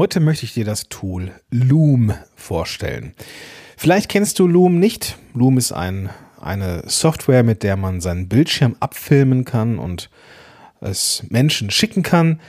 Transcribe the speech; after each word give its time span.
Heute 0.00 0.18
möchte 0.20 0.46
ich 0.46 0.54
dir 0.54 0.64
das 0.64 0.88
Tool 0.88 1.30
Loom 1.50 2.14
vorstellen. 2.34 3.12
Vielleicht 3.76 4.08
kennst 4.08 4.38
du 4.38 4.46
Loom 4.46 4.78
nicht. 4.78 5.18
Loom 5.34 5.58
ist 5.58 5.72
ein, 5.72 6.08
eine 6.40 6.84
Software, 6.86 7.42
mit 7.42 7.62
der 7.62 7.76
man 7.76 8.00
seinen 8.00 8.26
Bildschirm 8.26 8.76
abfilmen 8.80 9.44
kann 9.44 9.78
und 9.78 10.08
es 10.80 11.22
Menschen 11.28 11.70
schicken 11.70 12.02
kann. 12.02 12.40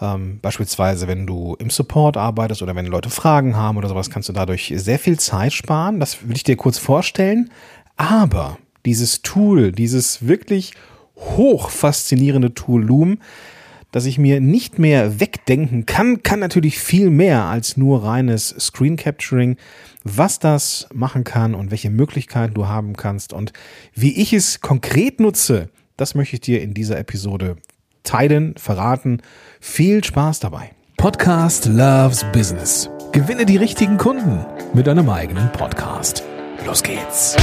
Ähm, 0.00 0.38
beispielsweise, 0.40 1.06
wenn 1.06 1.26
du 1.26 1.54
im 1.58 1.68
Support 1.68 2.16
arbeitest 2.16 2.62
oder 2.62 2.74
wenn 2.74 2.86
Leute 2.86 3.10
Fragen 3.10 3.56
haben 3.56 3.76
oder 3.76 3.88
sowas, 3.90 4.08
kannst 4.08 4.30
du 4.30 4.32
dadurch 4.32 4.72
sehr 4.74 4.98
viel 4.98 5.20
Zeit 5.20 5.52
sparen. 5.52 6.00
Das 6.00 6.26
will 6.26 6.34
ich 6.34 6.44
dir 6.44 6.56
kurz 6.56 6.78
vorstellen. 6.78 7.50
Aber 7.98 8.56
dieses 8.86 9.20
Tool, 9.20 9.70
dieses 9.70 10.26
wirklich 10.26 10.72
hoch 11.14 11.68
faszinierende 11.68 12.54
Tool 12.54 12.82
Loom, 12.82 13.18
das 13.96 14.04
ich 14.04 14.18
mir 14.18 14.42
nicht 14.42 14.78
mehr 14.78 15.20
wegdenken 15.20 15.86
kann, 15.86 16.22
kann 16.22 16.38
natürlich 16.38 16.78
viel 16.78 17.08
mehr 17.08 17.44
als 17.44 17.78
nur 17.78 18.04
reines 18.04 18.54
Screen 18.60 18.96
Capturing. 18.96 19.56
Was 20.04 20.38
das 20.38 20.86
machen 20.92 21.24
kann 21.24 21.54
und 21.54 21.70
welche 21.70 21.88
Möglichkeiten 21.88 22.52
du 22.52 22.66
haben 22.66 22.94
kannst 22.94 23.32
und 23.32 23.54
wie 23.94 24.20
ich 24.20 24.34
es 24.34 24.60
konkret 24.60 25.18
nutze, 25.18 25.70
das 25.96 26.14
möchte 26.14 26.34
ich 26.36 26.42
dir 26.42 26.60
in 26.60 26.74
dieser 26.74 26.98
Episode 26.98 27.56
teilen, 28.02 28.54
verraten. 28.58 29.22
Viel 29.60 30.04
Spaß 30.04 30.40
dabei. 30.40 30.72
Podcast 30.98 31.64
Loves 31.64 32.26
Business. 32.34 32.90
Gewinne 33.12 33.46
die 33.46 33.56
richtigen 33.56 33.96
Kunden 33.96 34.44
mit 34.74 34.88
deinem 34.88 35.08
eigenen 35.08 35.50
Podcast. 35.52 36.22
Los 36.66 36.82
geht's. 36.82 37.34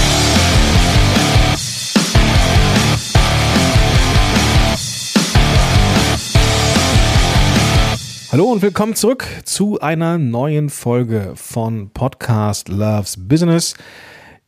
Hallo 8.34 8.46
und 8.46 8.64
willkommen 8.64 8.96
zurück 8.96 9.28
zu 9.44 9.80
einer 9.80 10.18
neuen 10.18 10.72
Folge 10.72 11.34
von 11.36 11.92
Podcast 11.92 12.68
Loves 12.68 13.28
Business. 13.28 13.76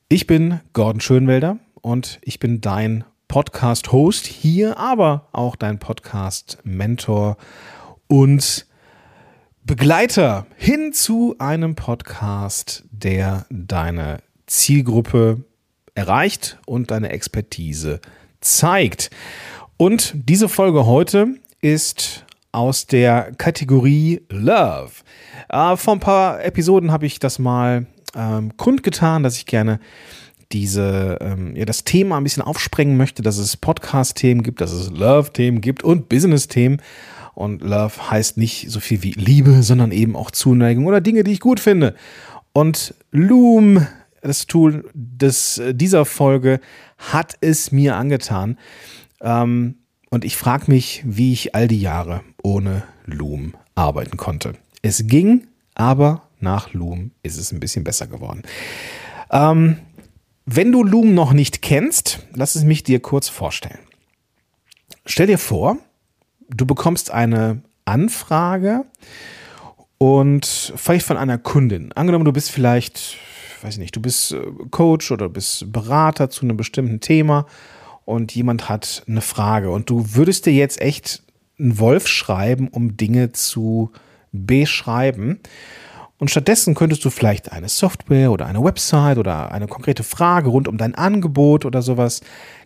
Ich 0.09 0.25
bin 0.25 0.59
Gordon 0.73 1.01
Schönwelder 1.01 1.59
und 1.81 2.17
ich 2.23 2.39
bin 2.39 2.61
dein 2.61 3.03
Podcast-Host 3.27 4.25
hier, 4.25 4.79
aber 4.79 5.27
auch 5.33 5.55
dein 5.55 5.77
Podcast-Mentor 5.77 7.37
und 8.07 8.65
Begleiter 9.61 10.47
hin 10.57 10.91
zu 10.91 11.35
einem 11.37 11.75
Podcast, 11.75 12.85
der 12.89 13.45
deine 13.51 14.17
Zielgruppe 14.47 15.43
erreicht 15.93 16.57
und 16.65 16.89
deine 16.89 17.09
Expertise 17.09 17.99
zeigt. 18.41 19.11
Und 19.77 20.11
diese 20.15 20.49
Folge 20.49 20.87
heute 20.87 21.35
ist 21.61 22.24
aus 22.55 22.87
der 22.87 23.33
Kategorie 23.37 24.21
Love. 24.29 24.91
Äh, 25.49 25.75
vor 25.75 25.93
ein 25.93 25.99
paar 25.99 26.43
Episoden 26.43 26.91
habe 26.91 27.05
ich 27.05 27.19
das 27.19 27.37
mal 27.37 27.85
ähm, 28.15 28.55
kundgetan, 28.55 29.23
dass 29.23 29.35
ich 29.37 29.45
gerne 29.45 29.79
diese, 30.53 31.17
ähm, 31.19 31.55
ja, 31.55 31.65
das 31.65 31.83
Thema 31.83 32.17
ein 32.17 32.23
bisschen 32.23 32.43
aufsprengen 32.43 32.95
möchte, 32.95 33.21
dass 33.21 33.37
es 33.37 33.57
Podcast-Themen 33.57 34.41
gibt, 34.41 34.61
dass 34.61 34.71
es 34.71 34.89
Love-Themen 34.89 35.59
gibt 35.59 35.83
und 35.83 36.07
Business-Themen. 36.07 36.81
Und 37.33 37.61
Love 37.61 38.09
heißt 38.09 38.37
nicht 38.37 38.71
so 38.71 38.79
viel 38.79 39.03
wie 39.03 39.11
Liebe, 39.11 39.61
sondern 39.61 39.91
eben 39.91 40.15
auch 40.15 40.31
Zuneigung 40.31 40.85
oder 40.85 41.01
Dinge, 41.01 41.25
die 41.25 41.33
ich 41.33 41.41
gut 41.41 41.59
finde. 41.59 41.93
Und 42.53 42.95
Loom, 43.11 43.85
das 44.21 44.47
Tool 44.47 44.89
des, 44.93 45.61
dieser 45.71 46.05
Folge, 46.05 46.61
hat 46.97 47.35
es 47.41 47.73
mir 47.73 47.97
angetan. 47.97 48.57
Ähm, 49.19 49.75
und 50.15 50.23
ich 50.23 50.37
frage 50.37 50.71
mich, 50.71 51.03
wie 51.05 51.33
ich 51.33 51.55
all 51.55 51.67
die 51.67 51.81
Jahre 51.81 52.21
ohne 52.41 52.83
Loom 53.05 53.53
arbeiten 53.75 54.15
konnte. 54.15 54.53
Es 54.81 55.07
ging, 55.07 55.45
aber 55.73 56.21
nach 56.39 56.71
Loom 56.71 57.11
ist 57.21 57.37
es 57.37 57.51
ein 57.51 57.59
bisschen 57.59 57.83
besser 57.83 58.07
geworden. 58.07 58.43
Ähm, 59.29 59.75
wenn 60.45 60.71
du 60.71 60.85
Loom 60.85 61.15
noch 61.15 61.33
nicht 61.33 61.61
kennst, 61.61 62.25
lass 62.33 62.55
es 62.55 62.63
mich 62.63 62.83
dir 62.83 63.01
kurz 63.01 63.27
vorstellen. 63.27 63.79
Stell 65.05 65.27
dir 65.27 65.37
vor, 65.37 65.79
du 66.47 66.65
bekommst 66.65 67.11
eine 67.11 67.61
Anfrage 67.83 68.85
und 69.97 70.45
vielleicht 70.77 71.05
von 71.05 71.17
einer 71.17 71.39
Kundin. 71.39 71.91
Angenommen, 71.91 72.23
du 72.23 72.31
bist 72.31 72.51
vielleicht, 72.51 73.17
weiß 73.63 73.73
ich 73.73 73.79
nicht, 73.79 73.95
du 73.97 74.01
bist 74.01 74.31
äh, 74.31 74.39
Coach 74.71 75.11
oder 75.11 75.27
bist 75.27 75.73
Berater 75.73 76.29
zu 76.29 76.43
einem 76.43 76.55
bestimmten 76.55 77.01
Thema 77.01 77.47
und 78.05 78.33
jemand 78.33 78.69
hat 78.69 79.03
eine 79.07 79.21
Frage 79.21 79.71
und 79.71 79.89
du 79.89 80.13
würdest 80.13 80.45
dir 80.45 80.53
jetzt 80.53 80.79
echt 80.81 81.23
einen 81.59 81.79
Wolf 81.79 82.07
schreiben, 82.07 82.67
um 82.67 82.97
Dinge 82.97 83.31
zu 83.31 83.91
beschreiben. 84.31 85.39
Und 86.17 86.31
stattdessen 86.31 86.75
könntest 86.75 87.03
du 87.03 87.09
vielleicht 87.09 87.51
eine 87.51 87.67
Software 87.67 88.31
oder 88.31 88.45
eine 88.45 88.63
Website 88.63 89.17
oder 89.17 89.51
eine 89.51 89.67
konkrete 89.67 90.03
Frage 90.03 90.49
rund 90.49 90.67
um 90.67 90.77
dein 90.77 90.95
Angebot 90.95 91.65
oder 91.65 91.81
sowas 91.81 92.21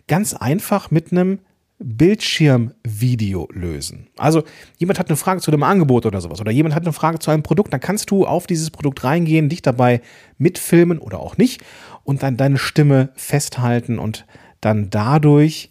ganz 0.06 0.34
einfach 0.34 0.90
mit 0.90 1.10
einem 1.10 1.40
Bildschirmvideo 1.82 3.48
lösen. 3.52 4.08
Also 4.18 4.44
jemand 4.76 4.98
hat 4.98 5.08
eine 5.08 5.16
Frage 5.16 5.40
zu 5.40 5.50
einem 5.50 5.62
Angebot 5.62 6.04
oder 6.04 6.20
sowas 6.20 6.40
oder 6.40 6.52
jemand 6.52 6.74
hat 6.74 6.82
eine 6.82 6.92
Frage 6.92 7.18
zu 7.18 7.30
einem 7.30 7.42
Produkt, 7.42 7.72
dann 7.72 7.80
kannst 7.80 8.10
du 8.10 8.26
auf 8.26 8.46
dieses 8.46 8.70
Produkt 8.70 9.02
reingehen, 9.02 9.48
dich 9.48 9.62
dabei 9.62 10.02
mitfilmen 10.36 10.98
oder 10.98 11.20
auch 11.20 11.38
nicht 11.38 11.62
und 12.04 12.22
dann 12.22 12.36
deine 12.36 12.58
Stimme 12.58 13.08
festhalten 13.14 13.98
und 13.98 14.26
dann 14.60 14.90
dadurch 14.90 15.70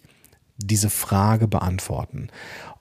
diese 0.56 0.90
Frage 0.90 1.48
beantworten. 1.48 2.28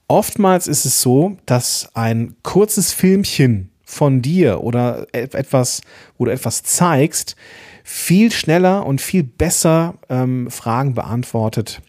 Oftmals 0.08 0.68
ist 0.68 0.86
es 0.86 1.02
so, 1.02 1.38
dass 1.46 1.90
ein 1.94 2.36
kurzes 2.44 2.92
Filmchen 2.92 3.70
von 3.84 4.22
dir 4.22 4.64
oder 4.64 5.08
etwas, 5.14 5.82
wo 6.18 6.26
du 6.26 6.32
etwas 6.32 6.64
zeigst, 6.64 7.36
viel 7.84 8.32
schneller 8.32 8.86
und 8.86 9.02
viel 9.02 9.24
besser 9.24 9.96
ähm, 10.10 10.50
Fragen 10.52 10.94
beantwortet, 10.94 11.82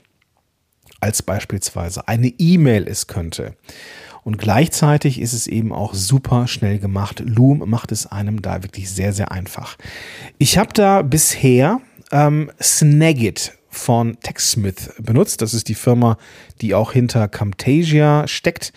als 1.01 1.23
beispielsweise 1.23 2.09
eine 2.09 2.29
E-Mail 2.29 2.87
es 2.89 3.07
könnte. 3.07 3.57
Und 4.23 4.39
gleichzeitig 4.39 5.21
ist 5.21 5.33
es 5.33 5.47
eben 5.47 5.73
auch 5.73 5.95
super 5.95 6.47
schnell 6.47 6.79
gemacht. 6.79 7.23
Loom 7.25 7.65
macht 7.67 7.91
es 7.91 8.07
einem 8.07 8.43
da 8.43 8.63
wirklich 8.63 8.91
sehr, 8.91 9.13
sehr 9.13 9.33
einfach. 9.33 9.77
Ich 10.39 10.59
habe 10.59 10.73
da 10.75 11.03
bisher 11.03 11.81
ähm, 12.13 12.51
Snagit 12.63 13.55
von 13.71 14.19
TechSmith 14.21 14.95
benutzt. 15.01 15.41
Das 15.43 15.55
ist 15.55 15.69
die 15.69 15.75
Firma, 15.75 16.19
die 16.61 16.75
auch 16.75 16.93
hinter 16.93 17.29
Camtasia 17.29 18.27
steckt. 18.27 18.73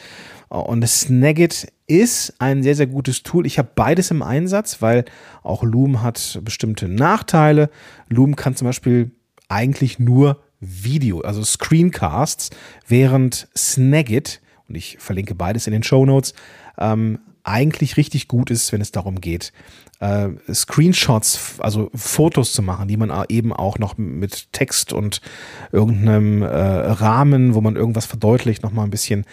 Und 0.50 0.88
Snagit 0.88 1.74
ist 1.88 2.36
ein 2.40 2.62
sehr, 2.62 2.76
sehr 2.76 2.88
gutes 2.88 3.24
Tool. 3.24 3.46
Ich 3.46 3.58
habe 3.58 3.72
beides 3.74 4.12
im 4.12 4.22
Einsatz, 4.22 4.82
weil 4.82 5.06
auch 5.42 5.64
Loom 5.64 6.03
hat 6.03 6.40
bestimmte 6.44 6.88
Nachteile. 6.88 7.70
Loom 8.08 8.36
kann 8.36 8.56
zum 8.56 8.68
Beispiel 8.68 9.12
eigentlich 9.50 9.98
nur 10.00 10.42
Video, 10.59 11.22
also 11.22 11.44
Screencasts, 11.44 12.52
während 12.88 13.48
Snagit, 13.58 14.42
und 14.70 14.76
ich 14.76 14.98
verlinke 15.00 15.36
beides 15.36 15.68
in 15.68 15.74
den 15.74 15.84
Show 15.84 16.06
Notes, 16.06 16.34
ähm, 16.78 17.20
eigentlich 17.44 17.98
richtig 17.98 18.28
gut 18.28 18.50
ist, 18.50 18.72
wenn 18.72 18.81
es 18.81 18.92
darum 18.92 19.20
geht, 19.22 19.52
äh, 20.00 20.30
Screenshots, 20.54 21.56
also 21.59 21.90
Fotos 21.94 22.54
zu 22.54 22.62
machen, 22.62 22.88
die 22.88 22.98
man 22.98 23.12
eben 23.30 23.54
auch 23.54 23.80
noch 23.80 23.98
mit 23.98 24.52
Text 24.52 24.94
und 24.94 25.22
irgendeinem 25.72 26.42
äh, 26.42 26.48
Rahmen, 26.48 27.53
wo 27.53 27.62
man 27.62 27.76
irgendwas 27.76 28.06
verdeutlicht, 28.06 28.64
noch 28.64 28.72
mal 28.72 28.84
ein 28.84 28.90
bisschen 28.90 29.26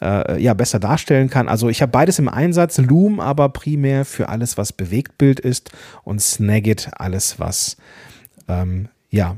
äh, 0.00 0.40
ja, 0.40 0.54
besser 0.54 0.78
darstellen 0.78 1.30
kann. 1.30 1.48
Also 1.48 1.68
ich 1.68 1.82
habe 1.82 1.92
beides 1.92 2.18
im 2.18 2.28
Einsatz, 2.28 2.78
Loom 2.78 3.20
aber 3.20 3.48
primär 3.48 4.04
für 4.04 4.28
alles, 4.28 4.56
was 4.58 4.72
Bewegtbild 4.72 5.40
ist 5.40 5.70
und 6.04 6.20
Snagit 6.20 6.90
alles, 6.96 7.38
was 7.38 7.76
ähm, 8.48 8.88
ja, 9.10 9.36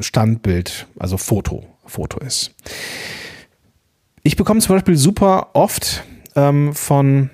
Standbild, 0.00 0.86
also 0.98 1.16
Foto, 1.18 1.66
Foto 1.84 2.20
ist. 2.20 2.54
Ich 4.22 4.36
bekomme 4.36 4.60
zum 4.60 4.76
Beispiel 4.76 4.96
super 4.96 5.50
oft 5.54 6.04
ähm, 6.34 6.74
von 6.74 7.30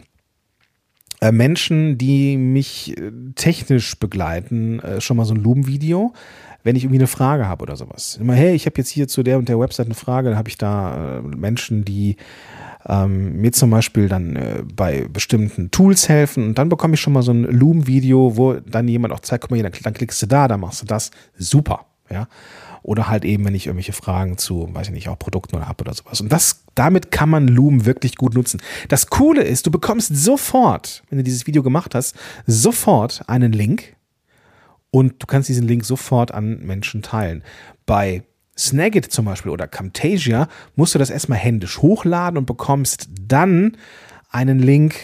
äh, 1.23 1.31
Menschen, 1.31 1.99
die 1.99 2.37
mich 2.37 2.99
äh, 2.99 3.13
technisch 3.37 3.97
begleiten, 3.97 4.81
äh, 4.81 5.01
schon 5.01 5.17
mal 5.17 5.25
so 5.25 5.35
ein 5.35 5.41
Loom-Video, 5.41 6.13
wenn 6.65 6.75
ich 6.75 6.83
irgendwie 6.83 6.99
eine 6.99 7.07
Frage 7.07 7.47
habe 7.47 7.63
oder 7.63 7.77
sowas. 7.77 8.19
Immer, 8.21 8.35
hey, 8.35 8.55
ich 8.55 8.67
habe 8.67 8.75
jetzt 8.79 8.89
hier 8.89 9.07
zu 9.07 9.23
der 9.23 9.39
und 9.39 9.49
der 9.49 9.59
Website 9.59 9.87
eine 9.87 9.95
Frage, 9.95 10.31
dann 10.31 10.39
habe 10.39 10.49
ich 10.49 10.59
da 10.59 11.23
Menschen, 11.25 11.85
die 11.85 12.17
ähm, 12.89 13.41
mir 13.41 13.53
zum 13.53 13.71
Beispiel 13.71 14.09
dann 14.09 14.35
äh, 14.35 14.65
bei 14.75 15.07
bestimmten 15.13 15.71
Tools 15.71 16.09
helfen 16.09 16.49
und 16.49 16.59
dann 16.59 16.69
bekomme 16.69 16.95
ich 16.95 17.01
schon 17.01 17.13
mal 17.13 17.23
so 17.23 17.33
ein 17.33 17.45
Loom-Video, 17.45 18.37
wo 18.37 18.55
dann 18.55 18.89
jemand 18.89 19.15
auch 19.15 19.21
zeigt, 19.21 19.43
guck 19.43 19.53
mal, 19.53 19.63
dann, 19.63 19.73
dann 19.81 19.95
klickst 19.95 20.21
du 20.23 20.27
da, 20.27 20.49
dann 20.49 20.61
machst 20.61 20.83
du 20.83 20.87
das. 20.87 21.13
Super, 21.39 21.87
ja. 22.11 22.27
Oder 22.83 23.09
halt 23.09 23.25
eben, 23.25 23.45
wenn 23.45 23.55
ich 23.55 23.67
irgendwelche 23.67 23.93
Fragen 23.93 24.39
zu, 24.39 24.69
weiß 24.73 24.89
ich 24.89 24.93
nicht, 24.93 25.09
auch 25.09 25.19
Produkten 25.19 25.57
oder 25.57 25.69
habe 25.69 25.83
oder 25.83 25.95
sowas. 25.95 26.21
Und 26.21 26.33
das, 26.33 26.65
damit 26.75 27.11
kann 27.11 27.29
man 27.29 27.49
Loom 27.49 27.85
wirklich 27.85 28.17
gut 28.17 28.35
nutzen. 28.35 28.61
Das 28.89 29.09
Coole 29.09 29.43
ist, 29.43 29.67
du 29.67 29.71
bekommst 29.71 30.15
sofort, 30.15 31.03
wenn 31.09 31.19
du 31.19 31.25
dieses 31.25 31.47
Video 31.47 31.63
gemacht 31.63 31.95
hast, 31.95 32.17
sofort 32.47 33.29
einen 33.29 33.53
Link 33.53 33.97
und 34.91 35.23
du 35.23 35.27
kannst 35.27 35.49
diesen 35.49 35.67
Link 35.67 35.85
sofort 35.85 36.33
an 36.33 36.61
Menschen 36.61 37.03
teilen. 37.03 37.43
Bei 37.87 38.23
Snagit 38.59 39.07
zum 39.07 39.25
Beispiel 39.25 39.51
oder 39.51 39.67
Camtasia 39.67 40.49
musst 40.77 40.95
du 40.95 40.99
das 40.99 41.11
erstmal 41.11 41.39
händisch 41.39 41.79
hochladen 41.79 42.37
und 42.37 42.47
bekommst 42.47 43.09
dann 43.21 43.77
einen 44.31 44.59
Link 44.59 44.95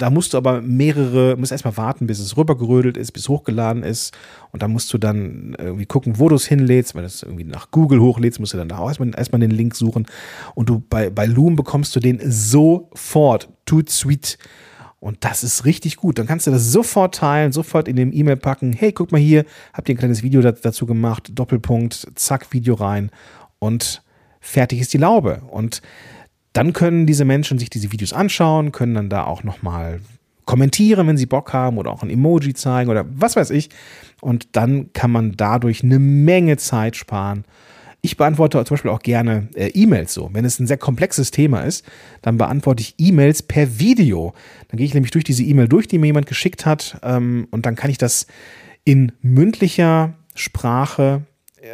da 0.00 0.10
musst 0.10 0.32
du 0.32 0.38
aber 0.38 0.60
mehrere, 0.62 1.36
musst 1.36 1.52
erstmal 1.52 1.76
warten, 1.76 2.06
bis 2.06 2.18
es 2.18 2.36
rübergerödelt 2.36 2.96
ist, 2.96 3.12
bis 3.12 3.28
hochgeladen 3.28 3.82
ist. 3.82 4.16
Und 4.52 4.62
dann 4.62 4.72
musst 4.72 4.92
du 4.92 4.98
dann 4.98 5.54
irgendwie 5.58 5.86
gucken, 5.86 6.18
wo 6.18 6.28
du 6.28 6.36
es 6.36 6.46
hinlädst. 6.46 6.94
Wenn 6.94 7.02
du 7.02 7.06
es 7.06 7.22
irgendwie 7.22 7.44
nach 7.44 7.70
Google 7.70 8.00
hochlädst, 8.00 8.40
musst 8.40 8.54
du 8.54 8.58
dann 8.58 8.68
da 8.68 8.78
auch 8.78 8.88
erstmal, 8.88 9.10
erstmal 9.14 9.40
den 9.40 9.50
Link 9.50 9.74
suchen. 9.74 10.06
Und 10.54 10.68
du 10.68 10.82
bei, 10.88 11.10
bei 11.10 11.26
Loom 11.26 11.56
bekommst 11.56 11.94
du 11.94 12.00
den 12.00 12.20
sofort. 12.24 13.48
Tut 13.66 13.90
sweet. 13.90 14.38
Und 15.00 15.24
das 15.24 15.42
ist 15.42 15.64
richtig 15.64 15.96
gut. 15.96 16.18
Dann 16.18 16.26
kannst 16.26 16.46
du 16.46 16.50
das 16.50 16.72
sofort 16.72 17.14
teilen, 17.14 17.52
sofort 17.52 17.88
in 17.88 17.96
dem 17.96 18.12
E-Mail 18.12 18.36
packen. 18.36 18.72
Hey, 18.72 18.92
guck 18.92 19.12
mal 19.12 19.20
hier, 19.20 19.44
habt 19.72 19.88
ihr 19.88 19.94
ein 19.94 19.98
kleines 19.98 20.22
Video 20.22 20.42
dazu 20.42 20.84
gemacht, 20.84 21.30
Doppelpunkt, 21.34 22.06
zack, 22.14 22.52
Video 22.52 22.74
rein 22.74 23.10
und 23.58 24.02
fertig 24.40 24.80
ist 24.80 24.92
die 24.92 24.98
Laube. 24.98 25.42
Und 25.50 25.80
dann 26.52 26.72
können 26.72 27.06
diese 27.06 27.24
Menschen 27.24 27.58
sich 27.58 27.70
diese 27.70 27.92
Videos 27.92 28.12
anschauen, 28.12 28.72
können 28.72 28.94
dann 28.94 29.08
da 29.08 29.24
auch 29.24 29.44
nochmal 29.44 30.00
kommentieren, 30.44 31.06
wenn 31.06 31.16
sie 31.16 31.26
Bock 31.26 31.52
haben 31.52 31.78
oder 31.78 31.92
auch 31.92 32.02
ein 32.02 32.10
Emoji 32.10 32.54
zeigen 32.54 32.90
oder 32.90 33.04
was 33.08 33.36
weiß 33.36 33.50
ich. 33.50 33.70
Und 34.20 34.48
dann 34.56 34.92
kann 34.92 35.12
man 35.12 35.36
dadurch 35.36 35.84
eine 35.84 36.00
Menge 36.00 36.56
Zeit 36.56 36.96
sparen. 36.96 37.44
Ich 38.02 38.16
beantworte 38.16 38.64
zum 38.64 38.74
Beispiel 38.74 38.90
auch 38.90 39.02
gerne 39.02 39.48
äh, 39.54 39.68
E-Mails 39.68 40.14
so. 40.14 40.30
Wenn 40.32 40.44
es 40.44 40.58
ein 40.58 40.66
sehr 40.66 40.78
komplexes 40.78 41.30
Thema 41.30 41.60
ist, 41.60 41.84
dann 42.22 42.38
beantworte 42.38 42.80
ich 42.80 42.94
E-Mails 42.98 43.42
per 43.42 43.78
Video. 43.78 44.32
Dann 44.68 44.78
gehe 44.78 44.86
ich 44.86 44.94
nämlich 44.94 45.12
durch 45.12 45.24
diese 45.24 45.44
E-Mail 45.44 45.68
durch, 45.68 45.86
die 45.86 45.98
mir 45.98 46.06
jemand 46.06 46.26
geschickt 46.26 46.66
hat. 46.66 46.98
Ähm, 47.04 47.46
und 47.50 47.66
dann 47.66 47.76
kann 47.76 47.90
ich 47.90 47.98
das 47.98 48.26
in 48.84 49.12
mündlicher 49.20 50.14
Sprache 50.34 51.22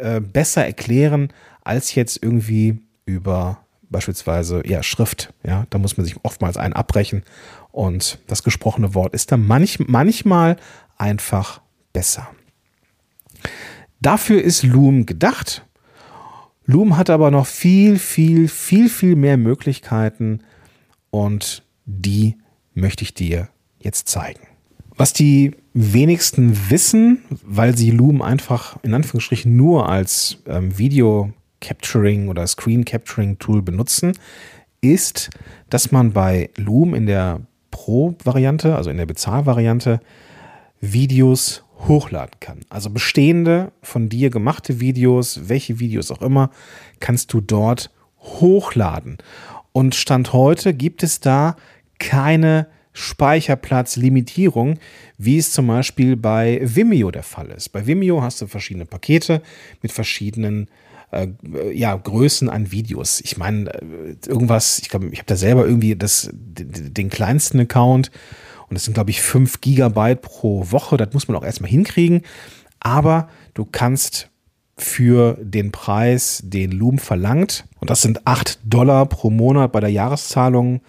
äh, 0.01 0.19
besser 0.19 0.65
erklären, 0.65 1.29
als 1.63 1.95
jetzt 1.95 2.21
irgendwie 2.21 2.79
über 3.05 3.65
beispielsweise 3.89 4.63
ja, 4.65 4.83
Schrift. 4.83 5.33
Ja, 5.43 5.65
da 5.69 5.77
muss 5.77 5.97
man 5.97 6.05
sich 6.05 6.15
oftmals 6.23 6.57
einen 6.57 6.73
abbrechen 6.73 7.23
und 7.71 8.19
das 8.27 8.43
gesprochene 8.43 8.93
Wort 8.93 9.13
ist 9.13 9.31
dann 9.31 9.45
manch, 9.45 9.79
manchmal 9.79 10.57
einfach 10.97 11.61
besser. 11.93 12.27
Dafür 14.01 14.41
ist 14.43 14.63
Loom 14.63 15.05
gedacht. 15.05 15.65
Loom 16.65 16.97
hat 16.97 17.09
aber 17.09 17.31
noch 17.31 17.47
viel, 17.47 17.97
viel, 17.97 18.47
viel, 18.47 18.89
viel 18.89 19.15
mehr 19.15 19.37
Möglichkeiten 19.37 20.41
und 21.09 21.63
die 21.85 22.35
möchte 22.73 23.03
ich 23.03 23.13
dir 23.13 23.49
jetzt 23.79 24.07
zeigen. 24.07 24.45
Was 24.97 25.13
die 25.13 25.55
wenigsten 25.73 26.69
wissen, 26.69 27.23
weil 27.29 27.77
sie 27.77 27.91
Loom 27.91 28.21
einfach 28.21 28.77
in 28.83 28.93
Anführungsstrichen 28.93 29.55
nur 29.55 29.87
als 29.87 30.37
ähm, 30.47 30.77
Video 30.77 31.33
Capturing 31.61 32.29
oder 32.29 32.45
Screen 32.47 32.85
Capturing 32.85 33.39
Tool 33.39 33.61
benutzen, 33.61 34.13
ist, 34.81 35.29
dass 35.69 35.91
man 35.91 36.13
bei 36.13 36.49
Loom 36.55 36.93
in 36.93 37.05
der 37.05 37.41
Pro-Variante, 37.71 38.75
also 38.75 38.89
in 38.89 38.97
der 38.97 39.05
Bezahlvariante, 39.05 39.99
Videos 40.79 41.63
hochladen 41.87 42.39
kann. 42.39 42.59
Also 42.69 42.89
bestehende 42.89 43.71
von 43.81 44.09
dir 44.09 44.29
gemachte 44.29 44.79
Videos, 44.79 45.49
welche 45.49 45.79
Videos 45.79 46.11
auch 46.11 46.21
immer, 46.21 46.49
kannst 46.99 47.33
du 47.33 47.41
dort 47.41 47.91
hochladen. 48.19 49.17
Und 49.71 49.95
Stand 49.95 50.33
heute 50.33 50.73
gibt 50.73 51.03
es 51.03 51.19
da 51.19 51.55
keine 51.99 52.67
Speicherplatzlimitierung, 52.93 54.79
wie 55.19 55.37
es 55.37 55.51
zum 55.51 55.67
Beispiel 55.67 56.15
bei 56.15 56.59
Vimeo 56.63 57.11
der 57.11 57.21
Fall 57.21 57.51
ist. 57.51 57.69
Bei 57.69 57.85
Vimeo 57.85 58.23
hast 58.23 58.41
du 58.41 58.47
verschiedene 58.47 58.87
Pakete 58.87 59.43
mit 59.83 59.91
verschiedenen 59.91 60.67
äh, 61.11 61.27
ja, 61.73 61.95
Größen 61.95 62.49
an 62.49 62.71
Videos. 62.71 63.21
Ich 63.21 63.37
meine, 63.37 63.73
äh, 63.73 64.15
irgendwas, 64.27 64.79
ich 64.79 64.89
glaube, 64.89 65.07
ich 65.11 65.19
habe 65.19 65.27
da 65.27 65.35
selber 65.35 65.65
irgendwie 65.65 65.95
das, 65.95 66.29
den 66.33 67.09
kleinsten 67.09 67.59
Account 67.59 68.11
und 68.69 68.75
das 68.75 68.83
sind, 68.83 68.93
glaube 68.93 69.11
ich, 69.11 69.21
5 69.21 69.61
Gigabyte 69.61 70.21
pro 70.21 70.71
Woche. 70.71 70.97
Das 70.97 71.13
muss 71.13 71.27
man 71.27 71.37
auch 71.37 71.43
erstmal 71.43 71.71
hinkriegen. 71.71 72.21
Aber 72.79 73.29
du 73.53 73.65
kannst 73.65 74.29
für 74.75 75.37
den 75.41 75.71
Preis, 75.71 76.41
den 76.43 76.71
Loom 76.71 76.99
verlangt, 76.99 77.65
und 77.79 77.89
das 77.89 78.01
sind 78.01 78.27
8 78.27 78.59
Dollar 78.63 79.05
pro 79.07 79.29
Monat 79.29 79.71
bei 79.71 79.79
der 79.79 79.89
Jahreszahlung, 79.89 80.81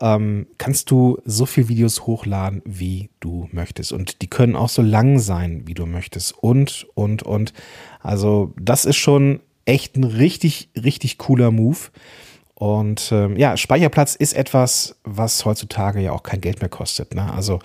ähm, 0.00 0.46
kannst 0.58 0.90
du 0.90 1.18
so 1.24 1.44
viele 1.44 1.68
Videos 1.68 2.06
hochladen, 2.06 2.62
wie 2.64 3.10
du 3.20 3.48
möchtest. 3.52 3.92
Und 3.92 4.22
die 4.22 4.28
können 4.28 4.54
auch 4.56 4.68
so 4.68 4.80
lang 4.80 5.18
sein, 5.18 5.62
wie 5.66 5.74
du 5.74 5.86
möchtest. 5.86 6.32
Und, 6.38 6.86
und, 6.94 7.24
und. 7.24 7.52
Also 8.00 8.54
das 8.60 8.84
ist 8.84 8.96
schon 8.96 9.40
echt 9.68 9.96
ein 9.96 10.04
richtig, 10.04 10.70
richtig 10.82 11.18
cooler 11.18 11.50
Move. 11.50 11.78
Und 12.54 13.10
ähm, 13.12 13.36
ja, 13.36 13.56
Speicherplatz 13.56 14.16
ist 14.16 14.32
etwas, 14.32 14.96
was 15.04 15.44
heutzutage 15.44 16.00
ja 16.00 16.12
auch 16.12 16.24
kein 16.24 16.40
Geld 16.40 16.60
mehr 16.60 16.70
kostet. 16.70 17.14
Ne? 17.14 17.32
Also 17.32 17.60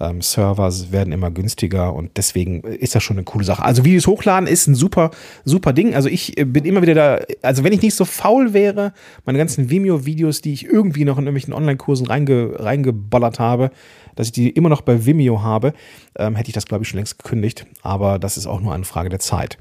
ähm, 0.00 0.20
Server 0.20 0.72
werden 0.90 1.12
immer 1.12 1.30
günstiger 1.30 1.94
und 1.94 2.16
deswegen 2.16 2.62
ist 2.62 2.94
das 2.94 3.02
schon 3.02 3.16
eine 3.16 3.24
coole 3.24 3.44
Sache. 3.44 3.64
Also 3.64 3.84
Videos 3.84 4.06
hochladen 4.06 4.48
ist 4.48 4.66
ein 4.66 4.74
super, 4.74 5.10
super 5.44 5.72
Ding. 5.72 5.94
Also 5.94 6.08
ich 6.08 6.38
äh, 6.38 6.44
bin 6.44 6.64
immer 6.64 6.82
wieder 6.82 6.94
da, 6.94 7.20
also 7.42 7.64
wenn 7.64 7.72
ich 7.72 7.82
nicht 7.82 7.94
so 7.94 8.04
faul 8.04 8.52
wäre, 8.52 8.92
meine 9.24 9.38
ganzen 9.38 9.70
Vimeo-Videos, 9.70 10.40
die 10.40 10.52
ich 10.52 10.66
irgendwie 10.66 11.04
noch 11.04 11.18
in 11.18 11.24
irgendwelchen 11.24 11.54
Online-Kursen 11.54 12.06
reinge, 12.06 12.54
reingeballert 12.58 13.38
habe, 13.38 13.70
dass 14.18 14.26
ich 14.26 14.32
die 14.32 14.50
immer 14.50 14.68
noch 14.68 14.80
bei 14.80 15.06
Vimeo 15.06 15.42
habe, 15.42 15.72
ähm, 16.16 16.34
hätte 16.34 16.48
ich 16.48 16.54
das, 16.54 16.66
glaube 16.66 16.82
ich, 16.82 16.88
schon 16.88 16.98
längst 16.98 17.22
gekündigt. 17.22 17.66
Aber 17.82 18.18
das 18.18 18.36
ist 18.36 18.48
auch 18.48 18.60
nur 18.60 18.74
eine 18.74 18.84
Frage 18.84 19.10
der 19.10 19.20
Zeit. 19.20 19.58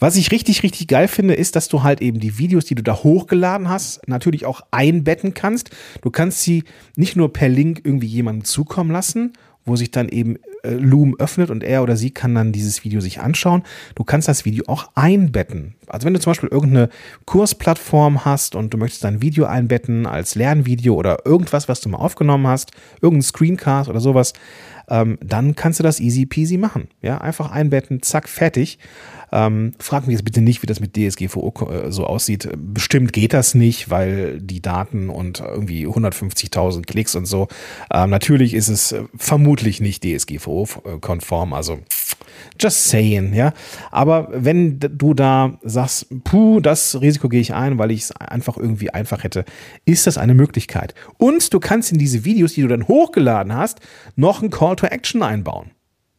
Was 0.00 0.16
ich 0.16 0.32
richtig, 0.32 0.64
richtig 0.64 0.88
geil 0.88 1.06
finde, 1.06 1.34
ist, 1.34 1.54
dass 1.54 1.68
du 1.68 1.84
halt 1.84 2.02
eben 2.02 2.18
die 2.18 2.36
Videos, 2.36 2.64
die 2.64 2.74
du 2.74 2.82
da 2.82 2.96
hochgeladen 2.96 3.68
hast, 3.68 4.08
natürlich 4.08 4.44
auch 4.44 4.62
einbetten 4.72 5.34
kannst. 5.34 5.70
Du 6.00 6.10
kannst 6.10 6.42
sie 6.42 6.64
nicht 6.96 7.14
nur 7.14 7.32
per 7.32 7.48
Link 7.48 7.82
irgendwie 7.84 8.08
jemandem 8.08 8.44
zukommen 8.44 8.90
lassen, 8.90 9.34
wo 9.64 9.76
sich 9.76 9.90
dann 9.90 10.08
eben 10.08 10.36
äh, 10.62 10.70
Loom 10.70 11.16
öffnet 11.18 11.50
und 11.50 11.62
er 11.62 11.82
oder 11.82 11.96
sie 11.96 12.10
kann 12.10 12.34
dann 12.34 12.52
dieses 12.52 12.84
Video 12.84 13.00
sich 13.00 13.20
anschauen. 13.20 13.62
Du 13.94 14.04
kannst 14.04 14.28
das 14.28 14.44
Video 14.44 14.64
auch 14.68 14.90
einbetten. 14.94 15.74
Also 15.86 16.06
wenn 16.06 16.14
du 16.14 16.20
zum 16.20 16.30
Beispiel 16.30 16.48
irgendeine 16.48 16.88
Kursplattform 17.26 18.24
hast 18.24 18.54
und 18.54 18.72
du 18.72 18.78
möchtest 18.78 19.04
dein 19.04 19.22
Video 19.22 19.44
einbetten 19.44 20.06
als 20.06 20.34
Lernvideo 20.34 20.94
oder 20.94 21.24
irgendwas, 21.24 21.68
was 21.68 21.80
du 21.80 21.88
mal 21.88 21.98
aufgenommen 21.98 22.46
hast, 22.46 22.72
irgendein 23.00 23.22
Screencast 23.22 23.88
oder 23.88 24.00
sowas, 24.00 24.32
ähm, 24.88 25.18
dann 25.24 25.54
kannst 25.54 25.78
du 25.78 25.82
das 25.82 26.00
easy 26.00 26.26
peasy 26.26 26.58
machen. 26.58 26.88
Ja, 27.00 27.18
einfach 27.18 27.50
einbetten, 27.50 28.02
zack, 28.02 28.28
fertig. 28.28 28.78
Ähm, 29.32 29.72
frag 29.78 30.06
mich 30.06 30.14
jetzt 30.14 30.24
bitte 30.24 30.40
nicht, 30.40 30.62
wie 30.62 30.66
das 30.66 30.80
mit 30.80 30.96
DSGVO 30.96 31.52
äh, 31.70 31.90
so 31.90 32.06
aussieht. 32.06 32.48
Bestimmt 32.56 33.12
geht 33.12 33.32
das 33.32 33.54
nicht, 33.54 33.90
weil 33.90 34.40
die 34.40 34.60
Daten 34.60 35.08
und 35.08 35.40
irgendwie 35.40 35.86
150.000 35.86 36.82
Klicks 36.86 37.14
und 37.14 37.26
so. 37.26 37.48
Ähm, 37.92 38.10
natürlich 38.10 38.54
ist 38.54 38.68
es 38.68 38.92
äh, 38.92 39.04
vermutlich 39.16 39.80
nicht 39.80 40.04
DSGVO-konform, 40.04 41.54
also 41.54 41.80
just 42.60 42.84
saying, 42.84 43.34
ja. 43.34 43.52
Aber 43.90 44.28
wenn 44.32 44.78
du 44.78 45.14
da 45.14 45.58
sagst, 45.62 46.06
puh, 46.24 46.60
das 46.60 47.00
Risiko 47.00 47.28
gehe 47.28 47.40
ich 47.40 47.54
ein, 47.54 47.78
weil 47.78 47.90
ich 47.90 48.02
es 48.02 48.12
einfach 48.12 48.56
irgendwie 48.56 48.90
einfach 48.90 49.24
hätte, 49.24 49.44
ist 49.84 50.06
das 50.06 50.18
eine 50.18 50.34
Möglichkeit. 50.34 50.94
Und 51.18 51.52
du 51.52 51.60
kannst 51.60 51.92
in 51.92 51.98
diese 51.98 52.24
Videos, 52.24 52.54
die 52.54 52.62
du 52.62 52.68
dann 52.68 52.88
hochgeladen 52.88 53.54
hast, 53.54 53.80
noch 54.16 54.42
einen 54.42 54.50
Call 54.50 54.76
to 54.76 54.86
Action 54.86 55.22
einbauen. 55.22 55.70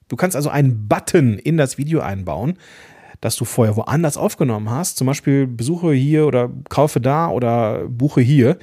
Du 0.07 0.15
kannst 0.15 0.35
also 0.35 0.49
einen 0.49 0.87
Button 0.87 1.39
in 1.39 1.57
das 1.57 1.77
Video 1.77 2.01
einbauen, 2.01 2.57
das 3.23 3.37
du 3.37 3.45
vorher 3.45 3.77
woanders 3.77 4.17
aufgenommen 4.17 4.69
hast, 4.69 4.97
zum 4.97 5.07
Beispiel 5.07 5.47
besuche 5.47 5.93
hier 5.93 6.27
oder 6.27 6.49
kaufe 6.67 6.99
da 6.99 7.29
oder 7.29 7.87
buche 7.87 8.19
hier, 8.19 8.57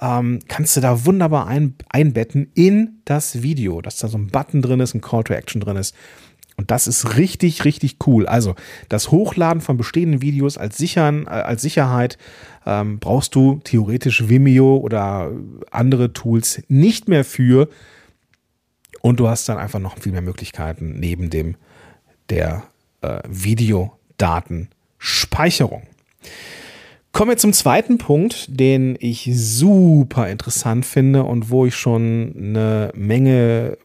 ähm, 0.00 0.38
kannst 0.48 0.74
du 0.74 0.80
da 0.80 1.04
wunderbar 1.04 1.46
ein, 1.46 1.74
einbetten 1.90 2.50
in 2.54 3.02
das 3.04 3.42
Video, 3.42 3.82
dass 3.82 3.98
da 3.98 4.08
so 4.08 4.16
ein 4.16 4.28
Button 4.28 4.62
drin 4.62 4.80
ist, 4.80 4.94
ein 4.94 5.02
Call 5.02 5.22
to 5.24 5.34
Action 5.34 5.60
drin 5.60 5.76
ist. 5.76 5.94
Und 6.56 6.70
das 6.70 6.86
ist 6.86 7.18
richtig, 7.18 7.66
richtig 7.66 7.98
cool. 8.06 8.26
Also 8.26 8.54
das 8.88 9.10
Hochladen 9.10 9.60
von 9.60 9.76
bestehenden 9.76 10.22
Videos 10.22 10.56
als, 10.56 10.78
sichern, 10.78 11.26
äh, 11.26 11.30
als 11.30 11.60
Sicherheit 11.60 12.16
ähm, 12.64 13.00
brauchst 13.00 13.34
du 13.34 13.60
theoretisch 13.64 14.30
Vimeo 14.30 14.78
oder 14.78 15.30
andere 15.70 16.14
Tools 16.14 16.62
nicht 16.68 17.06
mehr 17.06 17.26
für. 17.26 17.68
Und 19.02 19.20
du 19.20 19.28
hast 19.28 19.46
dann 19.46 19.58
einfach 19.58 19.78
noch 19.78 19.98
viel 19.98 20.12
mehr 20.12 20.22
Möglichkeiten 20.22 20.98
neben 20.98 21.28
dem 21.28 21.56
der 22.30 22.62
äh, 23.02 23.20
Videodatenspeicherung. 23.28 25.82
Kommen 27.12 27.30
wir 27.30 27.38
zum 27.38 27.52
zweiten 27.52 27.98
Punkt, 27.98 28.46
den 28.48 28.96
ich 29.00 29.28
super 29.34 30.28
interessant 30.28 30.86
finde 30.86 31.24
und 31.24 31.50
wo 31.50 31.66
ich 31.66 31.74
schon 31.74 32.34
eine 32.36 32.92
Menge 32.94 33.78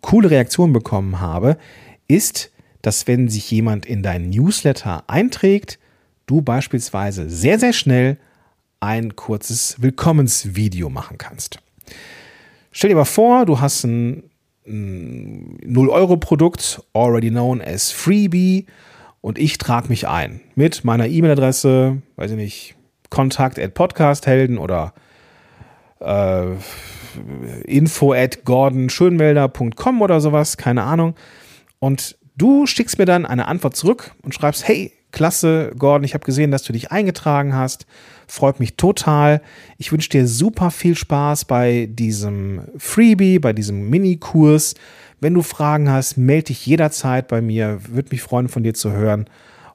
coole 0.00 0.30
Reaktionen 0.30 0.72
bekommen 0.72 1.20
habe, 1.20 1.58
ist, 2.06 2.52
dass 2.80 3.08
wenn 3.08 3.28
sich 3.28 3.50
jemand 3.50 3.86
in 3.86 4.02
deinen 4.02 4.30
Newsletter 4.30 5.02
einträgt, 5.08 5.80
du 6.26 6.42
beispielsweise 6.42 7.28
sehr, 7.28 7.58
sehr 7.58 7.72
schnell 7.72 8.18
ein 8.78 9.16
kurzes 9.16 9.76
Willkommensvideo 9.80 10.90
machen 10.90 11.18
kannst. 11.18 11.58
Stell 12.70 12.90
dir 12.90 12.96
mal 12.96 13.04
vor, 13.04 13.46
du 13.46 13.60
hast 13.60 13.84
ein 13.84 14.30
0-Euro-Produkt, 14.66 16.82
already 16.92 17.30
known 17.30 17.60
as 17.60 17.90
Freebie, 17.90 18.66
und 19.24 19.38
ich 19.38 19.56
trage 19.56 19.88
mich 19.88 20.06
ein 20.06 20.42
mit 20.54 20.84
meiner 20.84 21.06
E-Mail-Adresse, 21.06 22.02
weiß 22.16 22.32
ich 22.32 22.36
nicht, 22.36 22.74
kontakt 23.08 23.58
at 23.58 23.72
podcasthelden 23.72 24.58
oder 24.58 24.92
äh, 26.00 26.48
info 27.64 28.12
at 28.12 28.44
gordonschönmelder.com 28.44 30.02
oder 30.02 30.20
sowas, 30.20 30.58
keine 30.58 30.82
Ahnung. 30.82 31.14
Und 31.78 32.18
du 32.36 32.66
schickst 32.66 32.98
mir 32.98 33.06
dann 33.06 33.24
eine 33.24 33.48
Antwort 33.48 33.76
zurück 33.76 34.14
und 34.22 34.34
schreibst, 34.34 34.68
hey, 34.68 34.92
klasse, 35.10 35.72
Gordon, 35.78 36.04
ich 36.04 36.12
habe 36.12 36.26
gesehen, 36.26 36.50
dass 36.50 36.64
du 36.64 36.74
dich 36.74 36.92
eingetragen 36.92 37.54
hast. 37.54 37.86
Freut 38.26 38.60
mich 38.60 38.76
total. 38.76 39.40
Ich 39.78 39.92
wünsche 39.92 40.08
dir 40.08 40.26
super 40.26 40.70
viel 40.70 40.96
Spaß 40.96 41.44
bei 41.44 41.88
diesem 41.90 42.62
Freebie, 42.76 43.38
bei 43.38 43.52
diesem 43.52 43.88
Minikurs. 43.90 44.74
Wenn 45.20 45.34
du 45.34 45.42
Fragen 45.42 45.90
hast, 45.90 46.16
melde 46.16 46.46
dich 46.46 46.66
jederzeit 46.66 47.28
bei 47.28 47.40
mir. 47.40 47.80
Würde 47.88 48.10
mich 48.10 48.22
freuen, 48.22 48.48
von 48.48 48.62
dir 48.62 48.74
zu 48.74 48.92
hören, 48.92 49.26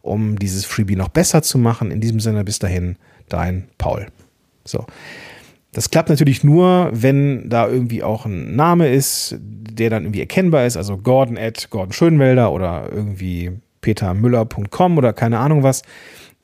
um 0.02 0.38
dieses 0.38 0.66
Freebie 0.66 0.96
noch 0.96 1.10
besser 1.10 1.42
zu 1.42 1.58
machen. 1.58 1.92
In 1.92 2.02
diesem 2.02 2.20
Sinne, 2.20 2.44
bis 2.44 2.60
dahin, 2.60 2.98
dein 3.30 3.68
Paul. 3.78 4.08
So. 4.66 4.86
Das 5.72 5.92
klappt 5.92 6.10
natürlich 6.10 6.44
nur, 6.44 6.90
wenn 6.92 7.50
da 7.50 7.68
irgendwie 7.68 8.02
auch 8.02 8.26
ein 8.26 8.56
Name 8.56 8.90
ist, 8.90 9.36
der 9.40 9.90
dann 9.90 10.04
irgendwie 10.04 10.22
erkennbar 10.22 10.66
ist, 10.66 10.78
also 10.78 10.98
Gordon 10.98 11.38
at 11.38 11.70
Gordon 11.70 11.94
Schönwelder 11.94 12.52
oder 12.52 12.90
irgendwie 12.92 13.52
petermüller.com 13.82 14.98
oder 14.98 15.14
keine 15.14 15.40
Ahnung 15.40 15.64
was, 15.64 15.84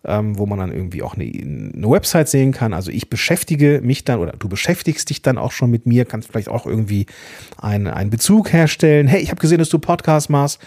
ähm, 0.08 0.38
wo 0.38 0.46
man 0.46 0.60
dann 0.60 0.72
irgendwie 0.72 1.02
auch 1.02 1.16
eine, 1.16 1.26
eine, 1.26 1.90
Website 1.90 2.30
sehen 2.30 2.52
kann. 2.52 2.74
Also 2.74 2.92
ich 2.92 3.10
beschäftige 3.10 3.82
mich 3.84 4.04
dann 4.04 4.20
oder 4.20 4.34
du 4.34 4.48
beschäftigst 4.48 5.10
dich 5.10 5.22
dann 5.22 5.38
auch 5.38 5.52
schon 5.52 5.72
mit 5.72 5.86
mir, 5.86 6.06
kannst 6.06 6.30
vielleicht 6.30 6.50
auch 6.50 6.66
irgendwie 6.66 7.06
einen, 7.58 7.88
einen 7.88 8.10
Bezug 8.10 8.54
herstellen. 8.54 9.08
Hey, 9.08 9.22
ich 9.22 9.30
habe 9.30 9.42
gesehen, 9.42 9.60
dass 9.60 9.70
du 9.70 9.80
Podcast 9.80 10.30
machst. 10.30 10.60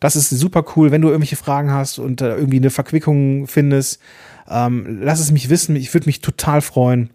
Das 0.00 0.16
ist 0.16 0.30
super 0.30 0.64
cool, 0.76 0.90
wenn 0.90 1.02
du 1.02 1.08
irgendwelche 1.08 1.36
Fragen 1.36 1.70
hast 1.70 1.98
und 1.98 2.20
äh, 2.20 2.34
irgendwie 2.36 2.58
eine 2.58 2.70
Verquickung 2.70 3.46
findest. 3.46 4.00
Ähm, 4.48 4.98
lass 5.02 5.20
es 5.20 5.32
mich 5.32 5.50
wissen. 5.50 5.76
Ich 5.76 5.92
würde 5.92 6.06
mich 6.06 6.20
total 6.20 6.60
freuen 6.60 7.10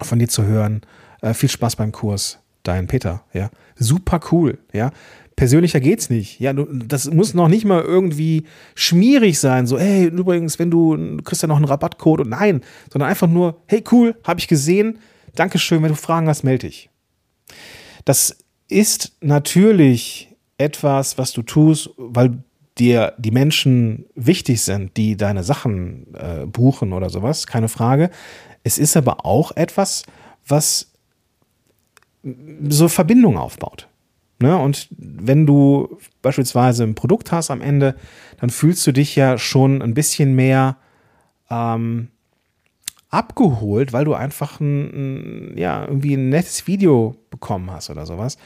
von 0.00 0.18
dir 0.18 0.28
zu 0.28 0.44
hören. 0.44 0.82
Äh, 1.20 1.34
viel 1.34 1.48
Spaß 1.48 1.76
beim 1.76 1.92
Kurs. 1.92 2.38
Dein 2.62 2.86
Peter, 2.86 3.22
ja. 3.32 3.50
Super 3.76 4.20
cool, 4.32 4.58
ja. 4.72 4.90
Persönlicher 5.38 5.78
geht's 5.78 6.10
nicht. 6.10 6.40
Ja, 6.40 6.52
das 6.52 7.08
muss 7.12 7.32
noch 7.32 7.46
nicht 7.46 7.64
mal 7.64 7.80
irgendwie 7.80 8.42
schmierig 8.74 9.38
sein. 9.38 9.68
So, 9.68 9.78
hey, 9.78 10.06
übrigens, 10.06 10.58
wenn 10.58 10.68
du, 10.68 10.96
du 10.96 11.22
kriegst 11.22 11.42
ja 11.42 11.46
noch 11.46 11.58
einen 11.58 11.64
Rabattcode 11.64 12.22
und 12.22 12.30
nein, 12.30 12.60
sondern 12.92 13.08
einfach 13.08 13.28
nur, 13.28 13.62
hey, 13.66 13.84
cool, 13.92 14.16
habe 14.24 14.40
ich 14.40 14.48
gesehen. 14.48 14.98
Dankeschön, 15.36 15.80
wenn 15.84 15.90
du 15.90 15.94
Fragen 15.94 16.26
hast, 16.26 16.42
melde 16.42 16.66
dich. 16.66 16.90
Das 18.04 18.36
ist 18.66 19.12
natürlich 19.20 20.34
etwas, 20.56 21.18
was 21.18 21.32
du 21.32 21.42
tust, 21.42 21.90
weil 21.96 22.42
dir 22.76 23.12
die 23.16 23.30
Menschen 23.30 24.06
wichtig 24.16 24.60
sind, 24.62 24.96
die 24.96 25.16
deine 25.16 25.44
Sachen 25.44 26.14
äh, 26.14 26.46
buchen 26.46 26.92
oder 26.92 27.10
sowas, 27.10 27.46
keine 27.46 27.68
Frage. 27.68 28.10
Es 28.64 28.76
ist 28.76 28.96
aber 28.96 29.24
auch 29.24 29.52
etwas, 29.54 30.02
was 30.48 30.90
so 32.68 32.88
Verbindung 32.88 33.38
aufbaut. 33.38 33.88
Ne? 34.40 34.56
Und 34.56 34.88
wenn 34.90 35.46
du 35.46 35.98
beispielsweise 36.22 36.84
ein 36.84 36.94
Produkt 36.94 37.32
hast 37.32 37.50
am 37.50 37.60
Ende, 37.60 37.96
dann 38.40 38.50
fühlst 38.50 38.86
du 38.86 38.92
dich 38.92 39.16
ja 39.16 39.36
schon 39.36 39.82
ein 39.82 39.94
bisschen 39.94 40.34
mehr 40.34 40.76
ähm, 41.50 42.08
abgeholt, 43.10 43.92
weil 43.92 44.04
du 44.04 44.14
einfach 44.14 44.60
ein, 44.60 45.56
ja, 45.56 45.84
irgendwie 45.84 46.14
ein 46.14 46.28
nettes 46.28 46.66
Video 46.66 47.16
bekommen 47.30 47.70
hast 47.70 47.90
oder 47.90 48.06
sowas, 48.06 48.38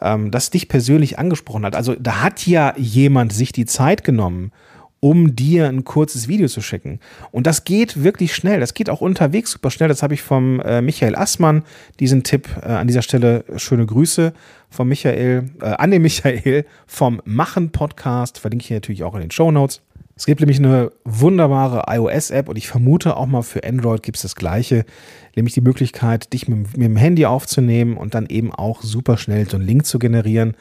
ähm, 0.00 0.30
das 0.30 0.50
dich 0.50 0.68
persönlich 0.68 1.18
angesprochen 1.18 1.64
hat. 1.66 1.76
Also 1.76 1.94
da 1.94 2.22
hat 2.22 2.46
ja 2.46 2.74
jemand 2.76 3.32
sich 3.32 3.52
die 3.52 3.66
Zeit 3.66 4.04
genommen, 4.04 4.52
um 5.00 5.36
dir 5.36 5.68
ein 5.68 5.84
kurzes 5.84 6.28
Video 6.28 6.48
zu 6.48 6.60
schicken. 6.60 6.98
Und 7.30 7.46
das 7.46 7.64
geht 7.64 8.02
wirklich 8.02 8.34
schnell. 8.34 8.60
Das 8.60 8.74
geht 8.74 8.90
auch 8.90 9.00
unterwegs 9.00 9.52
super 9.52 9.70
schnell. 9.70 9.88
Das 9.88 10.02
habe 10.02 10.14
ich 10.14 10.22
vom 10.22 10.60
äh, 10.60 10.82
Michael 10.82 11.14
Assmann, 11.14 11.62
diesen 12.00 12.24
Tipp 12.24 12.48
äh, 12.62 12.66
an 12.66 12.86
dieser 12.88 13.02
Stelle. 13.02 13.44
Schöne 13.56 13.86
Grüße 13.86 14.32
vom 14.70 14.88
Michael, 14.88 15.50
äh, 15.60 15.64
an 15.64 15.90
den 15.90 16.02
Michael 16.02 16.64
vom 16.86 17.22
Machen 17.24 17.70
Podcast. 17.70 18.38
Verlinke 18.38 18.64
ich 18.64 18.70
natürlich 18.70 19.04
auch 19.04 19.14
in 19.14 19.20
den 19.20 19.30
Show 19.30 19.50
Notes. 19.50 19.82
Es 20.18 20.26
gibt 20.26 20.40
nämlich 20.40 20.58
eine 20.58 20.90
wunderbare 21.04 21.84
iOS-App 21.94 22.48
und 22.48 22.56
ich 22.56 22.66
vermute 22.66 23.16
auch 23.16 23.26
mal 23.26 23.42
für 23.42 23.62
Android 23.62 24.02
gibt 24.02 24.16
es 24.16 24.22
das 24.22 24.34
gleiche, 24.34 24.84
nämlich 25.36 25.54
die 25.54 25.60
Möglichkeit, 25.60 26.32
dich 26.32 26.48
mit, 26.48 26.76
mit 26.76 26.86
dem 26.86 26.96
Handy 26.96 27.24
aufzunehmen 27.24 27.96
und 27.96 28.14
dann 28.14 28.26
eben 28.26 28.52
auch 28.52 28.82
super 28.82 29.16
schnell 29.16 29.48
so 29.48 29.56
einen 29.56 29.66
Link 29.66 29.86
zu 29.86 30.00
generieren. 30.00 30.56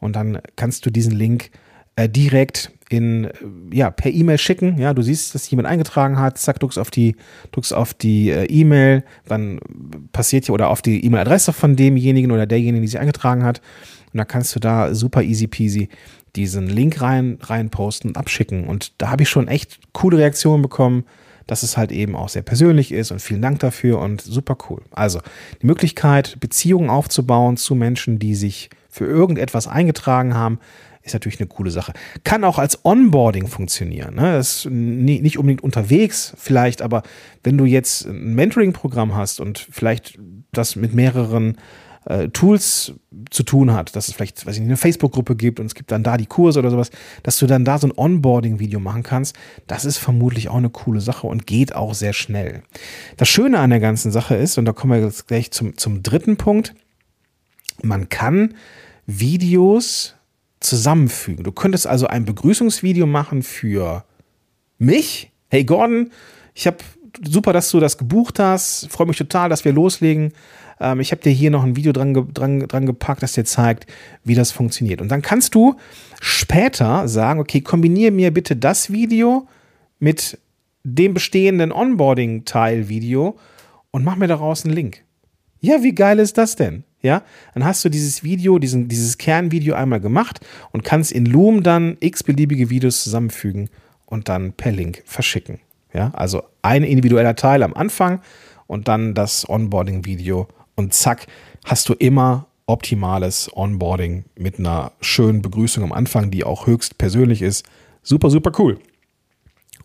Und 0.00 0.16
dann 0.16 0.40
kannst 0.56 0.86
du 0.86 0.90
diesen 0.90 1.12
Link 1.12 1.50
äh, 1.96 2.08
direkt 2.08 2.72
in, 2.92 3.24
äh, 3.24 3.30
ja, 3.72 3.90
per 3.90 4.12
E-Mail 4.12 4.38
schicken. 4.38 4.78
Ja, 4.78 4.94
du 4.94 5.02
siehst, 5.02 5.34
dass 5.34 5.50
jemand 5.50 5.68
eingetragen 5.68 6.18
hat, 6.18 6.38
zack, 6.38 6.60
drückst 6.60 6.78
auf 6.78 6.90
die, 6.90 7.16
drückst 7.52 7.74
auf 7.74 7.94
die 7.94 8.30
äh, 8.30 8.44
E-Mail, 8.44 9.04
dann 9.26 9.60
passiert 10.12 10.46
ja, 10.46 10.54
oder 10.54 10.68
auf 10.68 10.82
die 10.82 11.04
E-Mail-Adresse 11.04 11.52
von 11.52 11.76
demjenigen 11.76 12.30
oder 12.30 12.46
derjenigen, 12.46 12.82
die 12.82 12.88
sich 12.88 13.00
eingetragen 13.00 13.44
hat. 13.44 13.60
Und 14.12 14.18
dann 14.18 14.28
kannst 14.28 14.54
du 14.54 14.60
da 14.60 14.94
super 14.94 15.22
easy 15.22 15.46
peasy 15.46 15.88
diesen 16.36 16.68
Link 16.68 17.00
rein, 17.00 17.38
rein 17.42 17.70
posten 17.70 18.08
und 18.08 18.16
abschicken. 18.16 18.66
Und 18.66 18.92
da 18.98 19.10
habe 19.10 19.22
ich 19.22 19.28
schon 19.28 19.48
echt 19.48 19.80
coole 19.92 20.18
Reaktionen 20.18 20.62
bekommen, 20.62 21.04
dass 21.46 21.62
es 21.62 21.76
halt 21.76 21.92
eben 21.92 22.14
auch 22.14 22.28
sehr 22.28 22.42
persönlich 22.42 22.92
ist 22.92 23.10
und 23.10 23.20
vielen 23.20 23.42
Dank 23.42 23.58
dafür 23.60 23.98
und 23.98 24.20
super 24.20 24.56
cool. 24.68 24.82
Also 24.92 25.20
die 25.60 25.66
Möglichkeit, 25.66 26.38
Beziehungen 26.40 26.88
aufzubauen 26.88 27.56
zu 27.56 27.74
Menschen, 27.74 28.18
die 28.18 28.34
sich 28.34 28.70
für 28.88 29.06
irgendetwas 29.06 29.66
eingetragen 29.66 30.34
haben, 30.34 30.58
ist 31.02 31.14
natürlich 31.14 31.40
eine 31.40 31.48
coole 31.48 31.70
Sache. 31.70 31.92
Kann 32.24 32.44
auch 32.44 32.58
als 32.58 32.84
Onboarding 32.84 33.48
funktionieren. 33.48 34.14
Ne? 34.14 34.32
Das 34.32 34.64
ist 34.64 34.70
nicht 34.70 35.38
unbedingt 35.38 35.62
unterwegs 35.62 36.34
vielleicht, 36.36 36.82
aber 36.82 37.02
wenn 37.42 37.58
du 37.58 37.64
jetzt 37.64 38.06
ein 38.06 38.34
Mentoring-Programm 38.34 39.14
hast 39.14 39.40
und 39.40 39.58
vielleicht 39.58 40.18
das 40.52 40.76
mit 40.76 40.94
mehreren 40.94 41.56
äh, 42.04 42.28
Tools 42.28 42.94
zu 43.30 43.42
tun 43.42 43.72
hat, 43.72 43.94
dass 43.94 44.08
es 44.08 44.14
vielleicht, 44.14 44.46
weiß 44.46 44.54
ich 44.54 44.60
nicht, 44.60 44.68
eine 44.68 44.76
Facebook-Gruppe 44.76 45.36
gibt 45.36 45.60
und 45.60 45.66
es 45.66 45.74
gibt 45.74 45.92
dann 45.92 46.02
da 46.02 46.16
die 46.16 46.26
Kurse 46.26 46.58
oder 46.58 46.70
sowas, 46.70 46.90
dass 47.22 47.38
du 47.38 47.46
dann 47.46 47.64
da 47.64 47.78
so 47.78 47.88
ein 47.88 47.92
Onboarding-Video 47.96 48.80
machen 48.80 49.02
kannst, 49.02 49.36
das 49.66 49.84
ist 49.84 49.98
vermutlich 49.98 50.48
auch 50.48 50.56
eine 50.56 50.70
coole 50.70 51.00
Sache 51.00 51.26
und 51.26 51.46
geht 51.46 51.74
auch 51.74 51.94
sehr 51.94 52.12
schnell. 52.12 52.62
Das 53.16 53.28
Schöne 53.28 53.58
an 53.58 53.70
der 53.70 53.80
ganzen 53.80 54.10
Sache 54.12 54.34
ist, 54.34 54.58
und 54.58 54.64
da 54.64 54.72
kommen 54.72 54.92
wir 54.92 55.04
jetzt 55.04 55.28
gleich 55.28 55.50
zum, 55.50 55.76
zum 55.76 56.02
dritten 56.02 56.36
Punkt, 56.36 56.74
man 57.82 58.08
kann 58.08 58.54
Videos 59.06 60.14
zusammenfügen. 60.64 61.44
Du 61.44 61.52
könntest 61.52 61.86
also 61.86 62.06
ein 62.06 62.24
Begrüßungsvideo 62.24 63.06
machen 63.06 63.42
für 63.42 64.04
mich. 64.78 65.30
Hey 65.48 65.64
Gordon, 65.64 66.10
ich 66.54 66.66
habe 66.66 66.78
super, 67.24 67.52
dass 67.52 67.70
du 67.70 67.80
das 67.80 67.98
gebucht 67.98 68.38
hast. 68.38 68.88
Freue 68.90 69.06
mich 69.06 69.18
total, 69.18 69.48
dass 69.48 69.64
wir 69.64 69.72
loslegen. 69.72 70.32
Ähm, 70.80 71.00
ich 71.00 71.12
habe 71.12 71.22
dir 71.22 71.30
hier 71.30 71.50
noch 71.50 71.64
ein 71.64 71.76
Video 71.76 71.92
dran, 71.92 72.14
dran, 72.32 72.60
dran 72.60 72.86
gepackt, 72.86 73.22
das 73.22 73.32
dir 73.32 73.44
zeigt, 73.44 73.86
wie 74.24 74.34
das 74.34 74.50
funktioniert. 74.50 75.00
Und 75.00 75.08
dann 75.08 75.22
kannst 75.22 75.54
du 75.54 75.76
später 76.20 77.08
sagen, 77.08 77.40
okay, 77.40 77.60
kombiniere 77.60 78.10
mir 78.10 78.32
bitte 78.32 78.56
das 78.56 78.90
Video 78.92 79.48
mit 79.98 80.38
dem 80.84 81.14
bestehenden 81.14 81.72
Onboarding-Teil-Video 81.72 83.38
und 83.90 84.04
mach 84.04 84.16
mir 84.16 84.26
daraus 84.26 84.64
einen 84.64 84.74
Link. 84.74 85.04
Ja, 85.60 85.82
wie 85.82 85.94
geil 85.94 86.18
ist 86.18 86.38
das 86.38 86.56
denn? 86.56 86.84
Ja, 87.02 87.22
dann 87.54 87.64
hast 87.64 87.84
du 87.84 87.88
dieses 87.88 88.22
Video, 88.22 88.58
diesen, 88.58 88.88
dieses 88.88 89.18
Kernvideo 89.18 89.74
einmal 89.74 90.00
gemacht 90.00 90.40
und 90.70 90.84
kannst 90.84 91.12
in 91.12 91.26
Loom 91.26 91.62
dann 91.62 91.96
x-beliebige 92.00 92.70
Videos 92.70 93.02
zusammenfügen 93.02 93.68
und 94.06 94.28
dann 94.28 94.52
per 94.52 94.72
Link 94.72 95.02
verschicken. 95.04 95.58
Ja, 95.92 96.10
also 96.14 96.42
ein 96.62 96.84
individueller 96.84 97.36
Teil 97.36 97.62
am 97.62 97.74
Anfang 97.74 98.20
und 98.66 98.88
dann 98.88 99.14
das 99.14 99.48
Onboarding-Video 99.48 100.48
und 100.74 100.94
zack, 100.94 101.26
hast 101.64 101.88
du 101.88 101.94
immer 101.94 102.46
optimales 102.66 103.50
Onboarding 103.54 104.24
mit 104.36 104.58
einer 104.58 104.92
schönen 105.00 105.42
Begrüßung 105.42 105.82
am 105.84 105.92
Anfang, 105.92 106.30
die 106.30 106.44
auch 106.44 106.66
höchst 106.66 106.96
persönlich 106.96 107.42
ist. 107.42 107.66
Super, 108.02 108.30
super 108.30 108.52
cool. 108.58 108.78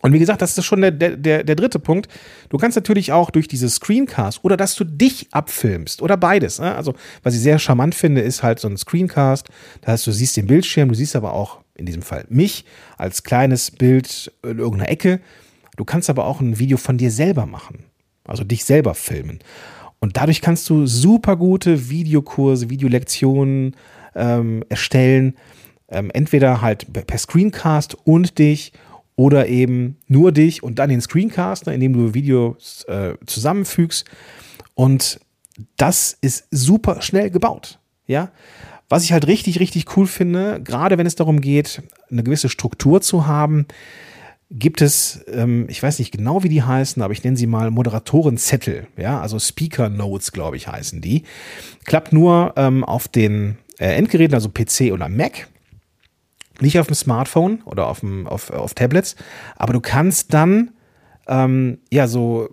Und 0.00 0.12
wie 0.12 0.18
gesagt, 0.18 0.42
das 0.42 0.56
ist 0.56 0.64
schon 0.64 0.80
der, 0.80 0.90
der, 0.90 1.44
der 1.44 1.54
dritte 1.56 1.78
Punkt. 1.78 2.08
Du 2.48 2.56
kannst 2.56 2.76
natürlich 2.76 3.12
auch 3.12 3.30
durch 3.30 3.48
diese 3.48 3.68
Screencast 3.68 4.44
oder 4.44 4.56
dass 4.56 4.74
du 4.74 4.84
dich 4.84 5.28
abfilmst 5.32 6.02
oder 6.02 6.16
beides. 6.16 6.60
Ne? 6.60 6.74
Also, 6.74 6.94
was 7.22 7.34
ich 7.34 7.40
sehr 7.40 7.58
charmant 7.58 7.94
finde, 7.94 8.20
ist 8.20 8.42
halt 8.42 8.60
so 8.60 8.68
ein 8.68 8.76
Screencast. 8.76 9.48
Das 9.80 9.92
heißt, 9.92 10.06
du 10.06 10.12
siehst 10.12 10.36
den 10.36 10.46
Bildschirm, 10.46 10.88
du 10.88 10.94
siehst 10.94 11.16
aber 11.16 11.32
auch 11.32 11.58
in 11.74 11.86
diesem 11.86 12.02
Fall 12.02 12.24
mich 12.28 12.64
als 12.96 13.22
kleines 13.22 13.70
Bild 13.70 14.32
in 14.42 14.58
irgendeiner 14.58 14.90
Ecke. 14.90 15.20
Du 15.76 15.84
kannst 15.84 16.10
aber 16.10 16.26
auch 16.26 16.40
ein 16.40 16.58
Video 16.58 16.76
von 16.76 16.98
dir 16.98 17.10
selber 17.10 17.46
machen. 17.46 17.84
Also 18.24 18.44
dich 18.44 18.64
selber 18.64 18.94
filmen. 18.94 19.38
Und 20.00 20.16
dadurch 20.16 20.40
kannst 20.40 20.68
du 20.70 20.86
super 20.86 21.36
gute 21.36 21.88
Videokurse, 21.88 22.70
Videolektionen 22.70 23.74
ähm, 24.14 24.64
erstellen. 24.68 25.34
Ähm, 25.88 26.10
entweder 26.12 26.60
halt 26.60 26.86
per 26.92 27.18
Screencast 27.18 27.96
und 28.04 28.38
dich 28.38 28.72
oder 29.18 29.48
eben 29.48 29.96
nur 30.06 30.30
dich 30.30 30.62
und 30.62 30.78
dann 30.78 30.90
den 30.90 31.00
Screencaster, 31.00 31.74
indem 31.74 31.92
du 31.92 32.14
Videos 32.14 32.84
äh, 32.84 33.14
zusammenfügst. 33.26 34.06
Und 34.74 35.18
das 35.76 36.16
ist 36.20 36.46
super 36.52 37.02
schnell 37.02 37.28
gebaut. 37.28 37.80
Ja. 38.06 38.30
Was 38.88 39.02
ich 39.02 39.12
halt 39.12 39.26
richtig, 39.26 39.58
richtig 39.58 39.96
cool 39.96 40.06
finde, 40.06 40.60
gerade 40.62 40.98
wenn 40.98 41.06
es 41.06 41.16
darum 41.16 41.40
geht, 41.40 41.82
eine 42.12 42.22
gewisse 42.22 42.48
Struktur 42.48 43.00
zu 43.00 43.26
haben, 43.26 43.66
gibt 44.52 44.82
es, 44.82 45.24
ähm, 45.26 45.66
ich 45.68 45.82
weiß 45.82 45.98
nicht 45.98 46.12
genau, 46.12 46.44
wie 46.44 46.48
die 46.48 46.62
heißen, 46.62 47.02
aber 47.02 47.12
ich 47.12 47.24
nenne 47.24 47.36
sie 47.36 47.48
mal 47.48 47.72
Moderatorenzettel, 47.72 48.86
ja, 48.96 49.20
also 49.20 49.40
Speaker 49.40 49.88
Notes, 49.88 50.30
glaube 50.30 50.56
ich, 50.56 50.68
heißen 50.68 51.00
die. 51.00 51.24
Klappt 51.84 52.12
nur 52.12 52.52
ähm, 52.56 52.84
auf 52.84 53.08
den 53.08 53.58
äh, 53.80 53.96
Endgeräten, 53.96 54.34
also 54.34 54.48
PC 54.48 54.92
oder 54.92 55.08
Mac. 55.08 55.48
Nicht 56.60 56.78
auf 56.78 56.86
dem 56.86 56.94
Smartphone 56.94 57.62
oder 57.64 57.86
auf, 57.86 58.00
dem, 58.00 58.26
auf, 58.26 58.50
auf 58.50 58.74
Tablets, 58.74 59.16
aber 59.56 59.72
du 59.72 59.80
kannst 59.80 60.34
dann 60.34 60.72
ähm, 61.28 61.78
ja 61.90 62.08
so 62.08 62.48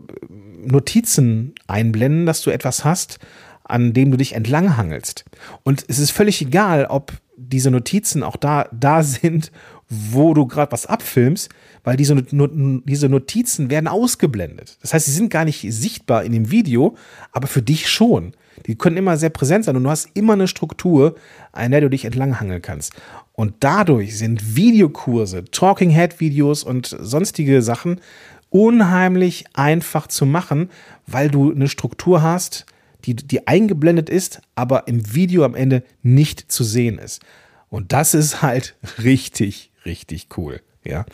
Notizen 0.63 1.55
einblenden, 1.67 2.25
dass 2.25 2.41
du 2.41 2.51
etwas 2.51 2.85
hast, 2.85 3.19
an 3.63 3.93
dem 3.93 4.11
du 4.11 4.17
dich 4.17 4.33
entlanghangelst. 4.33 5.25
Und 5.63 5.85
es 5.87 5.97
ist 5.99 6.11
völlig 6.11 6.41
egal, 6.41 6.85
ob 6.85 7.13
diese 7.37 7.71
Notizen 7.71 8.23
auch 8.23 8.35
da, 8.35 8.67
da 8.71 9.03
sind, 9.03 9.51
wo 9.89 10.33
du 10.33 10.47
gerade 10.47 10.71
was 10.71 10.85
abfilmst, 10.85 11.49
weil 11.83 11.97
diese, 11.97 12.15
diese 12.23 13.09
Notizen 13.09 13.69
werden 13.69 13.87
ausgeblendet. 13.87 14.77
Das 14.81 14.93
heißt, 14.93 15.05
sie 15.05 15.11
sind 15.11 15.29
gar 15.29 15.45
nicht 15.45 15.65
sichtbar 15.69 16.23
in 16.23 16.31
dem 16.31 16.51
Video, 16.51 16.95
aber 17.31 17.47
für 17.47 17.61
dich 17.61 17.89
schon. 17.89 18.33
Die 18.65 18.75
können 18.75 18.97
immer 18.97 19.17
sehr 19.17 19.29
präsent 19.29 19.65
sein 19.65 19.75
und 19.75 19.83
du 19.83 19.89
hast 19.89 20.09
immer 20.13 20.33
eine 20.33 20.47
Struktur, 20.47 21.15
an 21.51 21.71
der 21.71 21.81
du 21.81 21.89
dich 21.89 22.05
entlanghangeln 22.05 22.61
kannst. 22.61 22.93
Und 23.33 23.55
dadurch 23.59 24.17
sind 24.17 24.55
Videokurse, 24.55 25.45
Talking 25.45 25.89
Head 25.89 26.19
Videos 26.19 26.63
und 26.63 26.95
sonstige 26.99 27.61
Sachen 27.61 27.99
unheimlich 28.49 29.45
einfach 29.53 30.07
zu 30.07 30.25
machen, 30.25 30.69
weil 31.05 31.29
du 31.29 31.51
eine 31.51 31.67
Struktur 31.67 32.21
hast, 32.21 32.65
die, 33.05 33.15
die 33.15 33.47
eingeblendet 33.47 34.09
ist, 34.09 34.41
aber 34.55 34.87
im 34.87 35.13
Video 35.13 35.43
am 35.43 35.55
Ende 35.55 35.83
nicht 36.01 36.51
zu 36.51 36.63
sehen 36.63 36.97
ist. 36.97 37.21
Und 37.69 37.93
das 37.93 38.13
ist 38.13 38.41
halt 38.41 38.75
richtig, 39.03 39.71
richtig 39.85 40.27
cool. 40.37 40.61
Ja. 40.83 41.05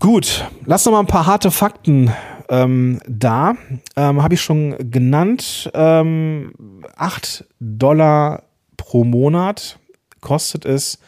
Gut, 0.00 0.44
lass 0.64 0.84
noch 0.84 0.92
mal 0.92 1.00
ein 1.00 1.06
paar 1.06 1.26
harte 1.26 1.50
Fakten 1.50 2.12
ähm, 2.48 3.00
da. 3.08 3.54
Ähm, 3.96 4.22
Habe 4.22 4.34
ich 4.34 4.42
schon 4.42 4.90
genannt. 4.90 5.70
Ähm, 5.74 6.52
8 6.96 7.44
Dollar 7.60 8.42
pro 8.76 9.04
Monat 9.04 9.78
kostet 10.20 10.64
es, 10.64 10.98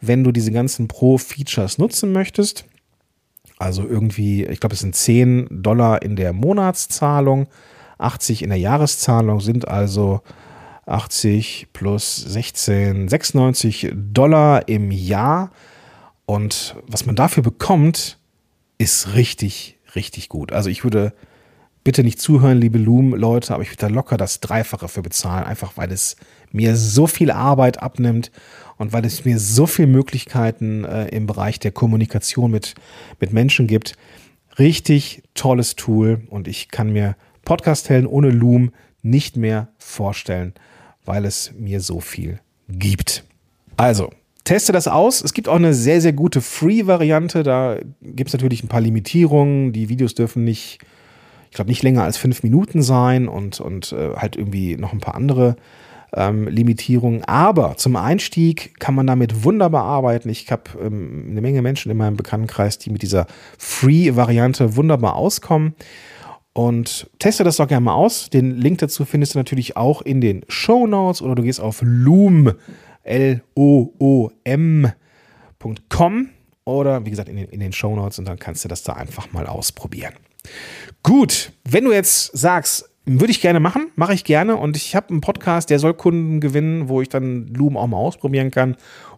wenn 0.00 0.24
du 0.24 0.32
diese 0.32 0.52
ganzen 0.52 0.88
Pro-Features 0.88 1.78
nutzen 1.78 2.12
möchtest. 2.12 2.64
Also 3.58 3.86
irgendwie, 3.86 4.44
ich 4.44 4.60
glaube, 4.60 4.74
es 4.74 4.80
sind 4.80 4.96
10 4.96 5.48
Dollar 5.50 6.02
in 6.02 6.16
der 6.16 6.32
Monatszahlung, 6.32 7.46
80 7.98 8.42
in 8.42 8.50
der 8.50 8.58
Jahreszahlung, 8.58 9.40
sind 9.40 9.68
also 9.68 10.20
80 10.86 11.68
plus 11.72 12.16
16, 12.16 13.08
96 13.08 13.92
Dollar 13.94 14.68
im 14.68 14.90
Jahr. 14.90 15.50
Und 16.26 16.76
was 16.86 17.06
man 17.06 17.16
dafür 17.16 17.42
bekommt, 17.42 18.18
ist 18.78 19.14
richtig, 19.14 19.78
richtig 19.94 20.28
gut. 20.28 20.52
Also 20.52 20.70
ich 20.70 20.84
würde 20.84 21.12
bitte 21.84 22.02
nicht 22.02 22.18
zuhören, 22.18 22.58
liebe 22.58 22.78
Loom-Leute, 22.78 23.52
aber 23.52 23.62
ich 23.62 23.70
würde 23.70 23.86
da 23.86 23.88
locker 23.88 24.16
das 24.16 24.40
Dreifache 24.40 24.88
für 24.88 25.02
bezahlen, 25.02 25.44
einfach 25.44 25.76
weil 25.76 25.92
es 25.92 26.16
mir 26.50 26.76
so 26.76 27.06
viel 27.06 27.30
Arbeit 27.30 27.82
abnimmt 27.82 28.30
und 28.78 28.92
weil 28.92 29.04
es 29.04 29.24
mir 29.24 29.38
so 29.38 29.66
viele 29.66 29.88
Möglichkeiten 29.88 30.84
äh, 30.84 31.08
im 31.08 31.26
Bereich 31.26 31.60
der 31.60 31.72
Kommunikation 31.72 32.50
mit, 32.50 32.74
mit 33.20 33.32
Menschen 33.32 33.66
gibt. 33.66 33.96
Richtig 34.58 35.22
tolles 35.34 35.76
Tool 35.76 36.22
und 36.30 36.48
ich 36.48 36.70
kann 36.70 36.90
mir 36.92 37.16
Podcast-Helden 37.44 38.06
ohne 38.06 38.30
Loom 38.30 38.72
nicht 39.02 39.36
mehr 39.36 39.68
vorstellen, 39.78 40.54
weil 41.04 41.24
es 41.24 41.52
mir 41.58 41.80
so 41.80 42.00
viel 42.00 42.40
gibt. 42.68 43.24
Also, 43.76 44.10
teste 44.44 44.72
das 44.72 44.88
aus. 44.88 45.22
Es 45.22 45.34
gibt 45.34 45.48
auch 45.48 45.56
eine 45.56 45.74
sehr, 45.74 46.00
sehr 46.00 46.12
gute 46.12 46.40
Free-Variante. 46.40 47.42
Da 47.42 47.78
gibt 48.02 48.28
es 48.28 48.34
natürlich 48.34 48.62
ein 48.62 48.68
paar 48.68 48.80
Limitierungen. 48.80 49.72
Die 49.72 49.88
Videos 49.88 50.14
dürfen 50.14 50.44
nicht, 50.44 50.78
ich 51.50 51.56
glaube, 51.56 51.70
nicht 51.70 51.82
länger 51.82 52.04
als 52.04 52.16
fünf 52.16 52.42
Minuten 52.42 52.82
sein 52.82 53.28
und, 53.28 53.60
und 53.60 53.92
äh, 53.92 54.14
halt 54.16 54.36
irgendwie 54.36 54.76
noch 54.76 54.92
ein 54.92 55.00
paar 55.00 55.14
andere 55.14 55.56
ähm, 56.14 56.46
Limitierungen. 56.46 57.24
Aber 57.24 57.76
zum 57.76 57.96
Einstieg 57.96 58.78
kann 58.78 58.94
man 58.94 59.06
damit 59.06 59.44
wunderbar 59.44 59.84
arbeiten. 59.84 60.28
Ich 60.28 60.50
habe 60.50 60.62
ähm, 60.80 61.28
eine 61.30 61.40
Menge 61.40 61.62
Menschen 61.62 61.90
in 61.90 61.96
meinem 61.96 62.16
Bekanntenkreis, 62.16 62.78
die 62.78 62.90
mit 62.90 63.02
dieser 63.02 63.26
Free-Variante 63.58 64.76
wunderbar 64.76 65.16
auskommen. 65.16 65.74
Und 66.54 67.10
teste 67.18 67.42
das 67.42 67.56
doch 67.56 67.66
gerne 67.66 67.84
mal 67.84 67.94
aus. 67.94 68.30
Den 68.30 68.52
Link 68.52 68.78
dazu 68.78 69.04
findest 69.04 69.34
du 69.34 69.38
natürlich 69.38 69.76
auch 69.76 70.02
in 70.02 70.20
den 70.20 70.44
Show 70.48 70.86
Notes 70.86 71.20
oder 71.20 71.34
du 71.34 71.42
gehst 71.42 71.60
auf 71.60 71.80
Loom, 71.82 72.52
L-O-O-M.com 73.02 73.40
oder 76.64 77.04
wie 77.04 77.10
gesagt 77.10 77.28
in 77.28 77.36
den, 77.36 77.48
in 77.48 77.58
den 77.58 77.72
Show 77.72 77.96
Notes 77.96 78.20
und 78.20 78.26
dann 78.26 78.38
kannst 78.38 78.64
du 78.64 78.68
das 78.68 78.84
da 78.84 78.92
einfach 78.94 79.32
mal 79.32 79.48
ausprobieren. 79.48 80.14
Gut, 81.02 81.52
wenn 81.68 81.84
du 81.84 81.92
jetzt 81.92 82.36
sagst, 82.36 82.88
würde 83.04 83.32
ich 83.32 83.40
gerne 83.40 83.60
machen, 83.60 83.90
mache 83.96 84.14
ich 84.14 84.24
gerne 84.24 84.56
und 84.56 84.76
ich 84.76 84.94
habe 84.94 85.10
einen 85.10 85.20
Podcast, 85.20 85.70
der 85.70 85.80
soll 85.80 85.94
Kunden 85.94 86.40
gewinnen, 86.40 86.88
wo 86.88 87.02
ich 87.02 87.08
dann 87.08 87.48
Loom 87.48 87.76
auch 87.76 87.88
mal 87.88 87.98
ausprobieren 87.98 88.50
kann. 88.50 88.76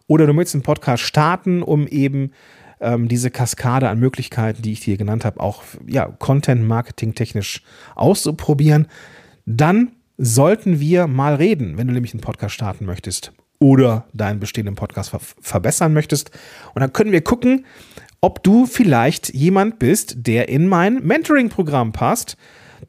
Oder 0.09 0.27
du 0.27 0.33
möchtest 0.33 0.55
einen 0.55 0.63
Podcast 0.63 1.03
starten, 1.03 1.63
um 1.63 1.87
eben 1.87 2.33
ähm, 2.81 3.09
diese 3.09 3.31
Kaskade 3.31 3.89
an 3.89 3.99
Möglichkeiten, 3.99 4.63
die 4.63 4.73
ich 4.73 4.81
dir 4.81 4.97
genannt 4.97 5.25
habe, 5.25 5.41
auch 5.41 5.63
ja, 5.87 6.07
Content-Marketing 6.07 7.15
technisch 7.15 7.63
auszuprobieren, 7.95 8.87
dann 9.47 9.93
sollten 10.19 10.81
wir 10.81 11.07
mal 11.07 11.35
reden, 11.35 11.79
wenn 11.79 11.87
du 11.87 11.93
nämlich 11.93 12.15
einen 12.15 12.21
Podcast 12.21 12.55
starten 12.55 12.87
möchtest 12.87 13.33
oder 13.59 14.07
deinen 14.13 14.41
bestehenden 14.41 14.75
Podcast 14.75 15.11
ver 15.11 15.21
verbessern 15.41 15.93
möchtest. 15.93 16.31
Und 16.75 16.81
dann 16.81 16.93
können 16.93 17.13
wir 17.13 17.23
gucken, 17.23 17.65
ob 18.21 18.43
du 18.43 18.67
vielleicht 18.67 19.33
jemand 19.35 19.79
bist, 19.79 20.27
der 20.27 20.49
in 20.49 20.69
mein 20.69 21.07
Mentoring-Programm 21.07 21.93
passt. 21.93 22.37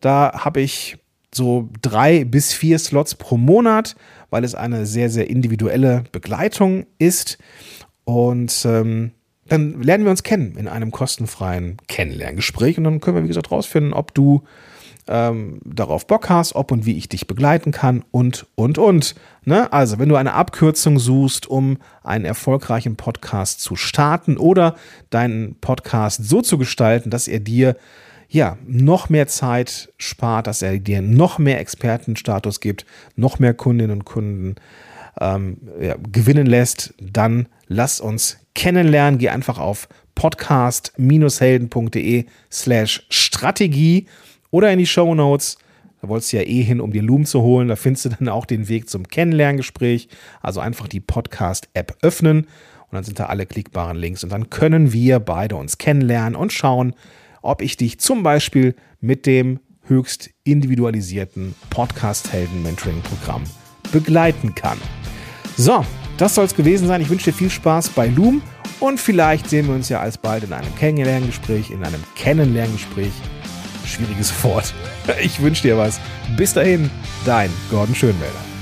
Da 0.02 0.32
habe 0.34 0.62
ich 0.62 0.98
so 1.34 1.70
drei 1.82 2.24
bis 2.26 2.54
vier 2.54 2.80
Slots 2.80 3.16
pro 3.16 3.38
Monat, 3.38 3.96
weil 4.30 4.44
es 4.44 4.56
eine 4.56 4.86
sehr, 4.86 5.10
sehr 5.10 5.30
individuelle 5.30 6.04
Begleitung 6.12 6.86
ist. 6.98 7.38
Und 8.06 8.66
ähm, 8.66 9.12
dann 9.48 9.82
lernen 9.82 10.04
wir 10.04 10.12
uns 10.12 10.24
kennen 10.24 10.56
in 10.58 10.68
einem 10.68 10.92
kostenfreien 10.92 11.78
Kennenlerngespräch 11.88 12.78
und 12.78 12.84
dann 12.84 13.02
können 13.02 13.18
wir, 13.18 13.24
wie 13.24 13.30
gesagt, 13.30 13.52
rausfinden, 13.52 13.94
ob 13.94 14.14
du 14.14 14.44
ähm, 15.08 15.60
darauf 15.64 16.06
Bock 16.08 16.30
hast, 16.30 16.56
ob 16.56 16.72
und 16.72 16.86
wie 16.86 16.98
ich 16.98 17.10
dich 17.10 17.28
begleiten 17.28 17.72
kann 17.72 18.04
und, 18.12 18.46
und, 18.56 18.78
und. 18.78 19.16
Ne? 19.46 19.72
Also, 19.72 20.00
wenn 20.00 20.10
du 20.10 20.16
eine 20.16 20.34
Abkürzung 20.34 21.00
suchst, 21.00 21.48
um 21.48 21.78
einen 22.04 22.26
erfolgreichen 22.26 22.96
Podcast 22.96 23.62
zu 23.62 23.76
starten 23.76 24.38
oder 24.38 24.76
deinen 25.10 25.56
Podcast 25.56 26.28
so 26.28 26.42
zu 26.42 26.58
gestalten, 26.58 27.10
dass 27.10 27.28
er 27.28 27.40
dir 27.40 27.78
ja, 28.30 28.58
noch 28.68 29.08
mehr 29.08 29.28
Zeit 29.28 29.94
spart, 29.98 30.48
dass 30.48 30.62
er 30.62 30.80
dir 30.80 31.02
noch 31.02 31.38
mehr 31.38 31.62
Expertenstatus 31.62 32.60
gibt, 32.60 32.86
noch 33.16 33.40
mehr 33.40 33.54
Kundinnen 33.54 33.92
und 33.92 34.06
Kunden 34.06 34.56
ähm, 35.20 35.58
ja, 35.80 35.96
gewinnen 36.12 36.48
lässt, 36.48 36.94
dann 37.00 37.48
lass 37.68 38.00
uns 38.00 38.38
kennenlernen. 38.54 39.20
Geh 39.20 39.30
einfach 39.30 39.60
auf 39.60 39.88
podcast-helden.de 40.16 42.26
slash 42.52 43.06
Strategie 43.10 44.08
oder 44.52 44.72
in 44.72 44.80
die 44.80 44.88
Show 44.88 45.14
Notes. 45.14 45.58
Da 46.02 46.10
wolltest 46.10 46.34
du 46.34 46.38
ja 46.38 46.44
eh 46.44 46.62
hin, 46.62 46.80
um 46.80 46.92
dir 46.92 47.02
Loom 47.02 47.26
zu 47.26 47.42
holen. 47.42 47.68
Da 47.68 47.76
findest 47.76 48.06
du 48.06 48.10
dann 48.10 48.30
auch 48.30 48.46
den 48.46 48.70
Weg 48.70 48.90
zum 48.90 49.08
Kennenlerngespräch. 49.08 50.10
Also 50.42 50.60
einfach 50.60 50.88
die 50.88 51.00
Podcast-App 51.00 51.98
öffnen 52.02 52.42
und 52.42 52.94
dann 52.94 53.04
sind 53.04 53.20
da 53.20 53.26
alle 53.26 53.46
klickbaren 53.46 53.98
Links. 53.98 54.24
Und 54.24 54.32
dann 54.32 54.50
können 54.50 54.94
wir 54.94 55.20
beide 55.20 55.56
uns 55.56 55.78
kennenlernen 55.78 56.36
und 56.36 56.54
schauen, 56.54 56.94
ob 57.42 57.62
ich 57.62 57.78
dich 57.78 58.00
zum 58.00 58.24
Beispiel 58.24 58.76
mit 59.00 59.26
dem 59.26 59.60
höchst 59.84 60.30
individualisierten 60.44 61.56
Podcast-Helden-Mentoring-Programm 61.70 63.44
begleiten 63.92 64.54
kann. 64.56 64.78
So, 65.58 65.84
das 66.18 66.36
soll 66.36 66.46
es 66.46 66.56
gewesen 66.56 66.88
sein. 66.88 67.02
Ich 67.02 67.10
wünsche 67.10 67.32
dir 67.32 67.38
viel 67.38 67.50
Spaß 67.50 67.90
bei 67.90 68.08
Loom 68.08 68.44
und 68.80 69.00
vielleicht 69.00 69.50
sehen 69.50 69.68
wir 69.68 69.74
uns 69.74 69.90
ja 69.90 70.00
alsbald 70.00 70.44
in 70.44 70.54
einem 70.54 70.74
Kennenlerngespräch, 70.76 71.72
in 71.72 71.84
einem 71.84 72.04
Kennenlerngespräch. 72.16 73.12
Schwieriges 73.84 74.32
Wort. 74.44 74.74
Ich 75.22 75.42
wünsche 75.42 75.64
dir 75.64 75.78
was. 75.78 76.00
Bis 76.36 76.54
dahin, 76.54 76.92
dein 77.26 77.50
Gordon 77.72 77.96
Schönwälder. 77.96 78.57